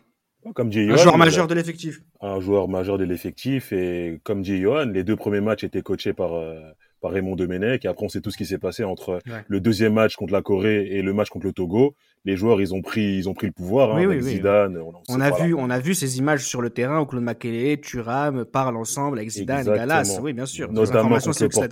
[0.53, 2.01] Comme dit Un joueur majeur de l'effectif.
[2.21, 3.73] un joueur majeur de l'effectif.
[3.73, 6.59] Et comme dit Johan, les deux premiers matchs étaient coachés par, euh,
[7.01, 7.83] par Raymond Domenech.
[7.83, 9.43] Et après, on sait tout ce qui s'est passé entre Ouais.
[9.47, 11.95] le deuxième match contre la Corée et le match contre le Togo.
[12.25, 13.91] Les joueurs, ils ont pris, ils ont pris le pouvoir.
[13.91, 14.31] hein, Oui, avec oui, oui.
[14.37, 14.77] Zidane.
[14.79, 17.79] On, On a, vu, on a vu ces images sur le terrain où Claude Makélélé,
[17.79, 19.87] Thuram parlent ensemble avec Zidane, Exactement.
[19.87, 20.19] Galas.
[20.21, 20.71] Oui, bien sûr.
[20.71, 21.63] Notamment contre c'est le Port-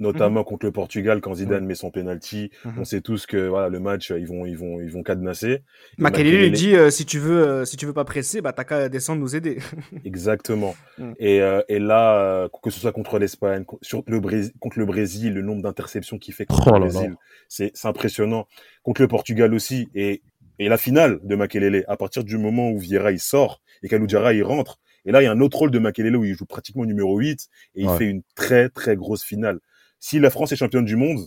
[0.00, 2.50] notamment contre le Portugal quand Zidane met son penalty.
[2.64, 2.72] Mhm.
[2.78, 5.50] On sait tous que voilà le match ils vont ils vont ils vont cadenasser.
[5.98, 8.40] Et Makélélé lui Makelele- dit euh, si tu veux euh, si tu veux pas presser,
[8.40, 9.58] bah t'as qu'à descendre nous aider.
[10.04, 10.76] Exactement.
[10.98, 11.12] Mm.
[11.18, 14.78] Et, euh, et là, euh, que ce soit contre l'Espagne, co- sur le Brésil, contre
[14.78, 17.16] le Brésil, le nombre d'interceptions qu'il fait contre Oh le Brésil,
[17.48, 18.46] c'est impressionnant.
[18.82, 19.88] Contre le Portugal aussi.
[19.94, 20.22] Et,
[20.58, 24.32] et la finale de Makelele, à partir du moment où Vieira il sort et Kaludjara
[24.32, 24.78] il rentre.
[25.04, 27.16] Et là, il y a un autre rôle de Makelele où il joue pratiquement numéro
[27.18, 27.96] 8 et il Ouais.
[27.96, 29.60] fait une très très grosse finale.
[30.00, 31.20] Si la France est championne du monde,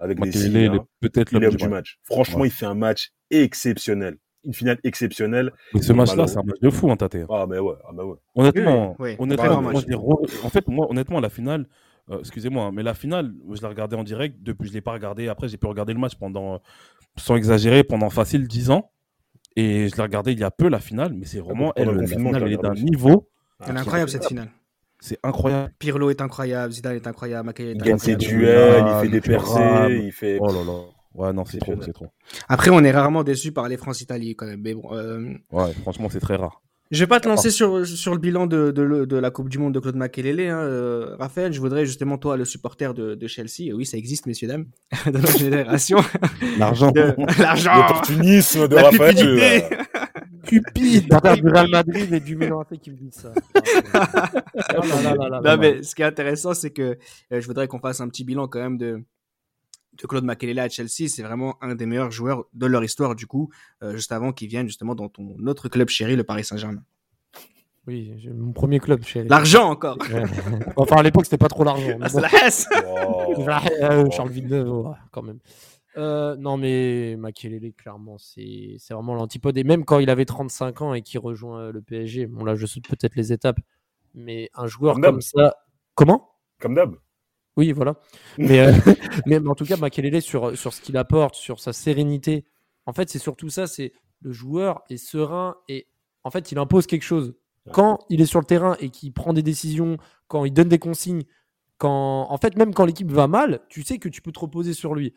[0.00, 1.70] avec les il est peut-être il l'homme du du match.
[1.70, 1.98] match.
[2.04, 2.48] Franchement, Ouais.
[2.48, 4.16] il fait un match exceptionnel.
[4.44, 5.52] Une finale exceptionnelle.
[5.72, 7.16] Mais ce match-là, c'est un match de fou, hein, Tate.
[7.30, 8.16] Ah, mais ouais, ah mais ouais.
[8.34, 9.16] Honnêtement, Oui, oui.
[9.20, 9.82] honnêtement, Vraiment moi, match.
[9.84, 11.66] je l'ai re- en fait, moi, honnêtement, la finale,
[12.10, 14.36] euh, excusez-moi, hein, mais la finale, je l'ai regardée en direct.
[14.40, 15.28] Depuis, je l'ai pas regardé.
[15.28, 16.58] Après, j'ai pu regarder le match pendant, euh,
[17.16, 18.90] sans exagérer, pendant facile 10 ans.
[19.54, 21.94] Et je l'ai regardé il y a peu la finale, mais c'est vraiment pendant elle,
[21.96, 23.28] le la finale, elle est d'un niveau,
[23.60, 24.48] Elle est incroyable cette finale.
[25.02, 25.72] C'est incroyable.
[25.78, 28.38] Pirlo est incroyable, Zidane est incroyable, Makelele est Il gagne ses incroyable.
[28.38, 30.38] duels, il Ah, fait des percées, il fait.
[30.40, 30.78] Oh là là.
[31.14, 32.06] Ouais, non, c'est trop, c'est trop.
[32.48, 34.62] Après, on est rarement déçu par les France-Italie quand même.
[34.62, 36.62] Mais bon, euh, Ouais, franchement, c'est très rare.
[36.90, 39.74] je vais pas te lancer sur, sur le bilan de, de, la Coupe du Monde
[39.74, 40.40] de Claude Makelele.
[40.48, 43.98] Hein, euh, Raphaël, je voudrais justement, toi, le supporter de, de Chelsea, et oui, ça
[43.98, 44.66] existe, messieurs, dames,
[45.06, 45.98] de notre génération,
[46.58, 46.92] L'argent.
[46.92, 49.64] de l'argent, L'opportunisme de la Raphaël.
[50.52, 53.32] Cupide du Real Madrid et du Milan qui me disent ça.
[54.54, 55.40] Là.
[55.44, 56.98] Non, mais ce qui est intéressant, c'est que
[57.32, 59.02] euh, je voudrais qu'on fasse un petit bilan quand même de,
[60.00, 61.08] de Claude Makelele à Chelsea.
[61.08, 63.50] C'est vraiment un des meilleurs joueurs de leur histoire, du coup,
[63.82, 66.82] euh, juste avant qu'il vienne justement dans ton autre club chéri, le Paris Saint-Germain.
[67.88, 69.24] Oui, mon premier club chez.
[69.24, 70.22] L'argent encore Ouais.
[70.76, 71.98] Enfin, à l'époque, c'était pas trop l'argent.
[72.00, 72.20] Ah, bon.
[72.20, 72.28] la
[72.86, 73.44] oh.
[73.82, 75.38] Euh, Charles Villeneuve, ouais, quand même.
[75.96, 79.56] Euh, non, mais Makelele, clairement, c'est vraiment l'antipode.
[79.58, 82.54] Et même quand il avait 35 ans et qu'il rejoint euh, le PSG, bon là,
[82.54, 83.60] je saute peut-être les étapes,
[84.14, 85.56] mais un joueur Comme ça.
[85.94, 86.30] Comment?
[86.58, 86.96] Comme d'hab.
[87.56, 87.96] Oui, voilà.
[88.38, 88.72] Mais, euh,
[89.26, 92.46] mais, mais en tout cas, Makelele, sur, sur ce qu'il apporte, sur sa sérénité,
[92.86, 95.86] en fait, c'est surtout ça c'est le joueur est serein et
[96.24, 97.34] en fait, il impose quelque chose.
[97.72, 99.96] Quand il est sur le terrain et qu'il prend des décisions,
[100.28, 101.24] quand il donne des consignes,
[101.78, 104.72] quand, en fait, même quand l'équipe va mal, tu sais que tu peux te reposer
[104.72, 105.14] sur lui.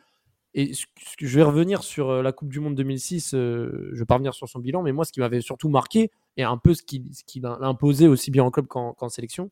[0.58, 0.86] Et ce
[1.18, 4.14] que je vais revenir sur euh, la Coupe du Monde 2006, euh, je vais pas
[4.16, 6.82] revenir sur son bilan, mais moi, ce qui m'avait surtout marqué, et un peu ce
[6.82, 9.52] qu'il qu'il a imposé aussi bien en club qu'en sélection,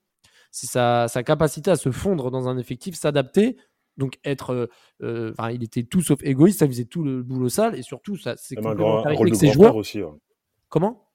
[0.50, 3.58] c'est sa, sa capacité à se fondre dans un effectif, s'adapter,
[3.98, 4.52] donc être.
[4.54, 4.68] euh,
[5.02, 8.16] euh, enfin, il était tout sauf égoïste, ça faisait tout le boulot sale, et surtout,
[8.16, 9.72] ça, c'est de avec ses joueurs.
[9.72, 10.02] frère aussi.
[10.02, 10.12] ouais.
[10.70, 11.10] Comment?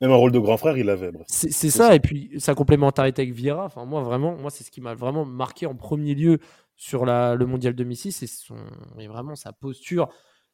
[0.00, 1.12] Même un rôle de grand frère, il avait.
[1.12, 1.26] Bref.
[1.28, 4.70] c'est c'est ça, et puis sa complémentarité avec Vieira, enfin moi vraiment, moi c'est ce
[4.70, 6.38] qui m'a vraiment marqué en premier lieu
[6.80, 8.56] sur la, le mondial 2006, c'est son,
[8.98, 10.08] et vraiment sa posture.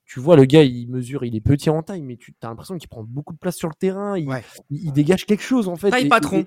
[0.05, 2.77] Tu vois, le gars, il mesure, il est petit en taille, mais tu as l'impression
[2.79, 4.43] qu'il prend beaucoup de place sur le terrain, il, Ouais.
[4.69, 5.91] il, il dégage quelque chose en fait.
[5.91, 6.39] Taille et- patron.
[6.41, 6.47] et-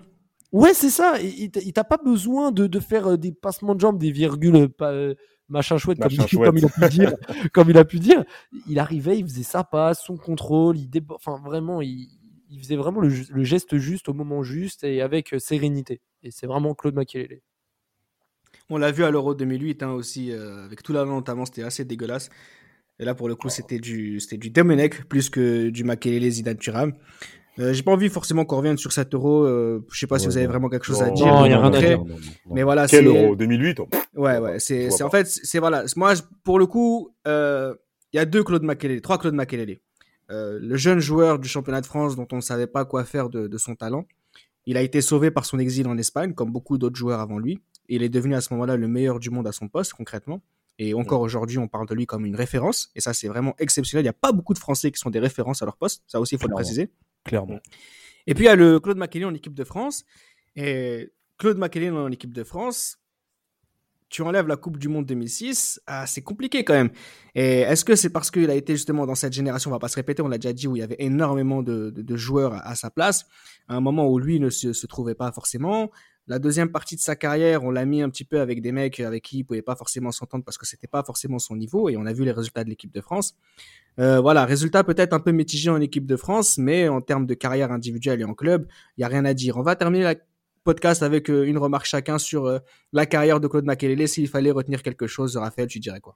[0.52, 3.80] ouais, c'est ça, et il t'a- pas besoin de, de faire euh, des passements de
[3.80, 5.16] jambes, des virgules, euh, pas, euh,
[5.48, 6.18] machin chouette, comme, il-
[6.52, 7.14] comme il a pu dire.
[7.54, 8.26] comme il a pu dire.
[8.68, 12.10] Il arrivait, il faisait sa passe, son contrôle, il enfin vraiment, il,
[12.50, 13.10] il faisait vraiment le,
[13.46, 16.02] geste juste au moment juste et avec euh, sérénité.
[16.22, 17.40] Et c'est vraiment Claude Makelele.
[18.70, 21.86] On l'a vu à l'Euro 2008 hein, aussi, euh, avec tout l'Allemand notamment, c'était assez
[21.86, 22.30] dégueulasse.
[23.00, 26.58] Et là, pour le coup, c'était du, c'était du Domenech plus que du Makelele Zidane
[26.58, 26.94] Thuram.
[27.58, 29.44] Euh, J'ai pas envie forcément qu'on revienne sur cet Euro.
[29.44, 30.52] Euh, je sais pas si vous avez non.
[30.52, 31.26] vraiment quelque chose à dire.
[31.26, 31.88] non, de y a rien à concret.
[31.88, 31.98] dire.
[32.00, 32.54] Non, non, non.
[32.56, 34.60] Mais voilà, Quel c'est euro 2008 oh, pff, ouais, ouais.
[34.60, 35.84] C'est, en fait, c'est voilà.
[35.96, 36.14] Moi,
[36.44, 37.74] pour le coup, euh,
[38.14, 39.80] il y a deux Claude Makelele, trois Claude Makelele.
[40.32, 43.30] Euh, le jeune joueur du championnat de France dont on ne savait pas quoi faire
[43.30, 44.06] de, de son talent.
[44.66, 47.60] Il a été sauvé par son exil en Espagne, comme beaucoup d'autres joueurs avant lui.
[47.90, 50.42] Et il est devenu à ce moment-là le meilleur du monde à son poste, concrètement.
[50.78, 52.90] Et encore aujourd'hui, on parle de lui comme une référence.
[52.96, 54.04] Et ça, c'est vraiment exceptionnel.
[54.04, 56.04] Il n'y a pas beaucoup de Français qui sont des références à leur poste.
[56.08, 56.90] Ça aussi, il faut le préciser.
[57.26, 57.60] Clairement.
[58.28, 60.06] Et puis il y a le Claude Makelele en équipe de France.
[60.56, 62.98] Et Claude Makelele en équipe de France,
[64.10, 66.90] tu enlèves la Coupe du Monde 2006, ah, c'est compliqué quand même.
[67.36, 69.88] Et est-ce que c'est parce qu'il a été justement dans cette génération, on va pas
[69.88, 72.54] se répéter, on l'a déjà dit, où il y avait énormément de, de- de joueurs
[72.54, 73.26] à, à sa place,
[73.68, 75.92] à un moment où lui ne se, se trouvait pas forcément.
[76.30, 79.00] La deuxième partie de sa carrière, on l'a mis un petit peu avec des mecs
[79.00, 81.98] avec qui il pouvait pas forcément s'entendre parce que c'était pas forcément son niveau, et
[81.98, 83.36] on a vu les résultats de l'équipe de France.
[83.98, 87.34] Euh, voilà, résultat peut-être un peu mitigé en équipe de France, mais en termes de
[87.34, 89.58] carrière individuelle et en club, il y a rien à dire.
[89.58, 90.16] On va terminer la
[90.64, 92.60] podcast avec euh, une remarque chacun sur euh,
[92.94, 94.08] la carrière de Claude Makelele.
[94.08, 96.16] S'il fallait retenir quelque chose, Raphaël, tu dirais quoi?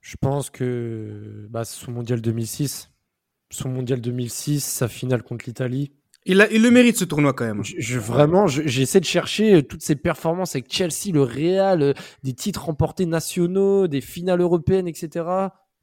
[0.00, 2.90] Je pense que bah, son mondial 2006,
[3.50, 5.92] son mondial 2006, sa finale contre l'Italie.
[6.26, 7.62] Il, le mérite ce tournoi quand même.
[7.98, 11.92] Vraiment, je- j'essaie de chercher euh, toutes ces performances avec Chelsea, le Real, euh,
[12.22, 15.24] des titres remportés nationaux, des finales européennes, etc.,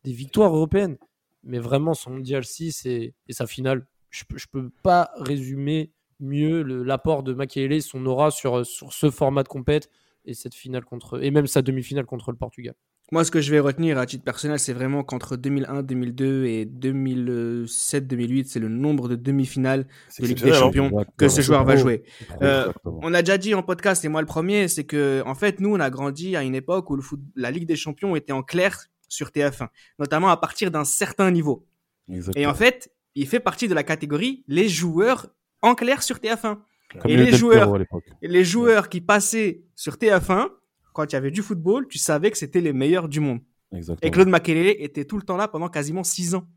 [0.03, 0.97] des victoires européennes.
[1.43, 6.61] Mais vraiment, son mondial 6 et, et sa finale, je je peux pas résumer mieux
[6.63, 9.89] l'apport de Makelele, son aura sur, euh, sur ce format de compète
[10.25, 12.73] et cette finale contre, et même sa demi-finale contre le Portugal.
[13.11, 16.65] Moi, ce que je vais retenir à titre personnel, c'est vraiment qu'entre 2001, 2002 et
[16.65, 19.87] 2007, 2008, c'est le nombre de demi-finales
[20.19, 20.53] de Ligue des hein.
[20.53, 21.13] Champions Exactement.
[21.17, 21.83] que ce joueur va trop.
[21.83, 22.03] jouer.
[22.41, 22.71] Euh.
[22.85, 25.73] On a déjà dit en podcast, et moi le premier, c'est que en fait, nous,
[25.73, 28.43] on a grandi à une époque où le foot, la Ligue des Champions était en
[28.43, 28.77] clair
[29.07, 31.65] sur TF1, notamment à partir d'un certain niveau.
[32.09, 32.43] Exactement.
[32.43, 35.27] Et en fait, il fait partie de la catégorie les joueurs
[35.61, 36.57] en clair sur TF1.
[37.01, 37.77] Comme et le les joueurs-
[38.21, 40.49] les joueurs qui passaient sur TF1,
[40.97, 43.39] quand il y avait du football, tu savais que c'était les meilleurs du monde.
[43.71, 44.07] Exactement.
[44.07, 46.47] Et Claude Makelele était tout le temps là pendant quasiment six ans.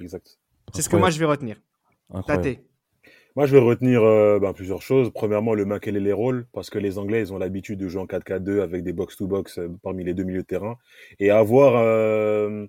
[0.00, 0.38] Exact.
[0.72, 1.60] C'est ce que moi je vais retenir.
[2.08, 2.54] Incroyable.
[2.56, 2.64] Tate.
[3.36, 5.12] Moi, je vais retenir euh, ben, plusieurs choses.
[5.14, 8.60] Premièrement, le Makelele rôle, parce que les Anglais, ils ont l'habitude de jouer en 4-4-2
[8.60, 10.76] avec des box-to-box euh, parmi les deux milieux de terrain.
[11.20, 12.66] Et avoir, euh,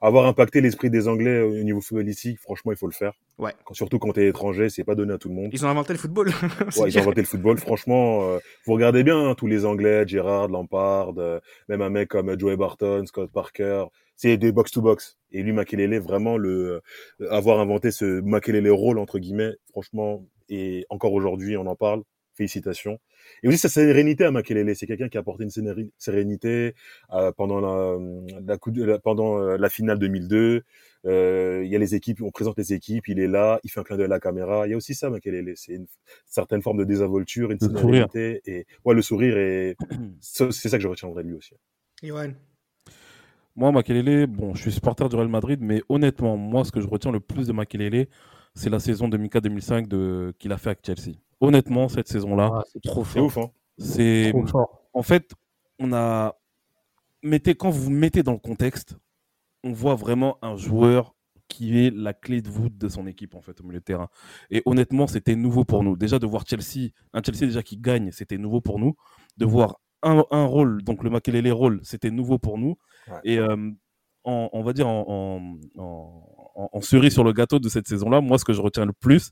[0.00, 3.12] avoir impacté l'esprit des Anglais au niveau footballistique, franchement, il faut le faire.
[3.38, 3.52] Ouais.
[3.64, 5.50] Quand- surtout quand tu es étranger, c'est pas donné à tout le monde.
[5.52, 6.28] Ils ont inventé le football.
[6.78, 7.58] Ouais, ils ont inventé le football.
[7.58, 12.08] Franchement, euh, vous regardez bien hein, tous les Anglais, Gerrard, Lampard, euh, même un mec
[12.08, 13.84] comme euh, Joey Barton, Scott Parker.
[14.16, 15.18] C'est des box-to-box.
[15.32, 16.82] Et lui, Makelele, vraiment, le
[17.20, 22.02] euh, avoir inventé ce Makelele rôle entre guillemets, franchement, et encore aujourd'hui, on en parle.
[22.34, 22.98] Félicitations.
[23.42, 24.74] Et aussi sa sérénité à Makelele.
[24.74, 25.50] C'est quelqu'un qui a apporté une
[25.98, 26.74] sérénité
[27.12, 27.98] euh, pendant la,
[28.46, 30.62] la, coup de- la- pendant euh, la finale 2002.
[31.04, 33.80] Euh, il y a les équipes, on présente les équipes, il est là, il fait
[33.80, 34.66] un clin d'œil à la caméra.
[34.66, 35.52] Il y a aussi ça, Makelele.
[35.56, 35.86] C'est une
[36.26, 38.06] certaine forme de désinvolture, une Le sourire.
[38.12, 39.76] sérénité et ouais, le sourire et
[40.20, 41.54] c'est ça que je retiendrai de lui aussi.
[43.54, 46.86] Moi, Makelele, bon, je suis supporter du Real Madrid, mais honnêtement, moi, ce que je
[46.88, 48.06] retiens le plus de Makelele,
[48.54, 50.32] c'est la saison 2004-2005 de...
[50.38, 51.16] qu'il a fait avec Chelsea.
[51.42, 53.24] Honnêtement, cette saison-là, Ah, c'est trop C'est fort.
[53.26, 53.50] ouf, hein.
[53.78, 54.82] c'est Trop fort.
[54.94, 55.32] en fait,
[55.78, 56.34] on a
[57.22, 58.96] mettez quand vous mettez dans le contexte,
[59.64, 61.14] on voit vraiment un joueur
[61.48, 64.08] qui est la clé de voûte de son équipe en fait au milieu de terrain.
[64.50, 65.96] Et honnêtement, c'était nouveau pour nous.
[65.96, 68.94] Déjà de voir Chelsea, un Chelsea déjà qui gagne, c'était nouveau pour nous.
[69.36, 72.76] De voir un, un rôle, donc le Makelele rôle, c'était nouveau pour nous.
[73.08, 73.20] Ouais.
[73.24, 73.70] Et euh,
[74.24, 78.38] en- on va dire en- en- en cerise sur le gâteau de cette saison-là, moi
[78.38, 79.30] ce que je retiens le plus,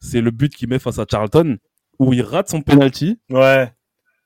[0.00, 1.58] c'est le but qu'il met face à Charlton
[1.98, 3.72] où il rate son penalty Ouais.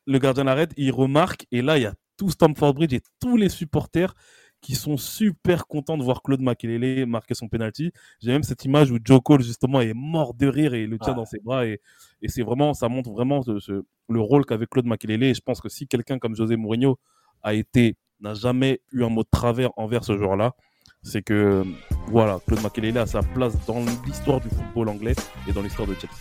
[0.06, 3.36] le gardien l'arrête, il remarque, et là, il y a tout Stamford Bridge et tous
[3.36, 4.14] les supporters
[4.60, 7.90] qui sont super contents de voir Claude Makelele marquer son penalty.
[8.20, 10.98] J'ai même cette image où Joe Cole, justement, est mort de rire et il le
[11.00, 11.16] tient Ah.
[11.16, 11.66] dans ses bras.
[11.66, 11.80] Et,
[12.20, 15.24] et c'est vraiment, ça montre vraiment ce- ce- le rôle qu'avait Claude Makelele.
[15.24, 16.96] Et je pense que si quelqu'un comme José Mourinho
[17.42, 20.54] a été, n'a jamais eu un mot de travers envers ce joueur-là,
[21.02, 21.64] c'est que,
[22.08, 25.14] voilà, Claude Makelele a sa place dans l'histoire du football anglais
[25.48, 26.14] et dans l'histoire de Chelsea.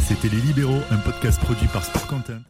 [0.00, 2.40] C'était Les Libéraux, un podcast produit par Sport Content.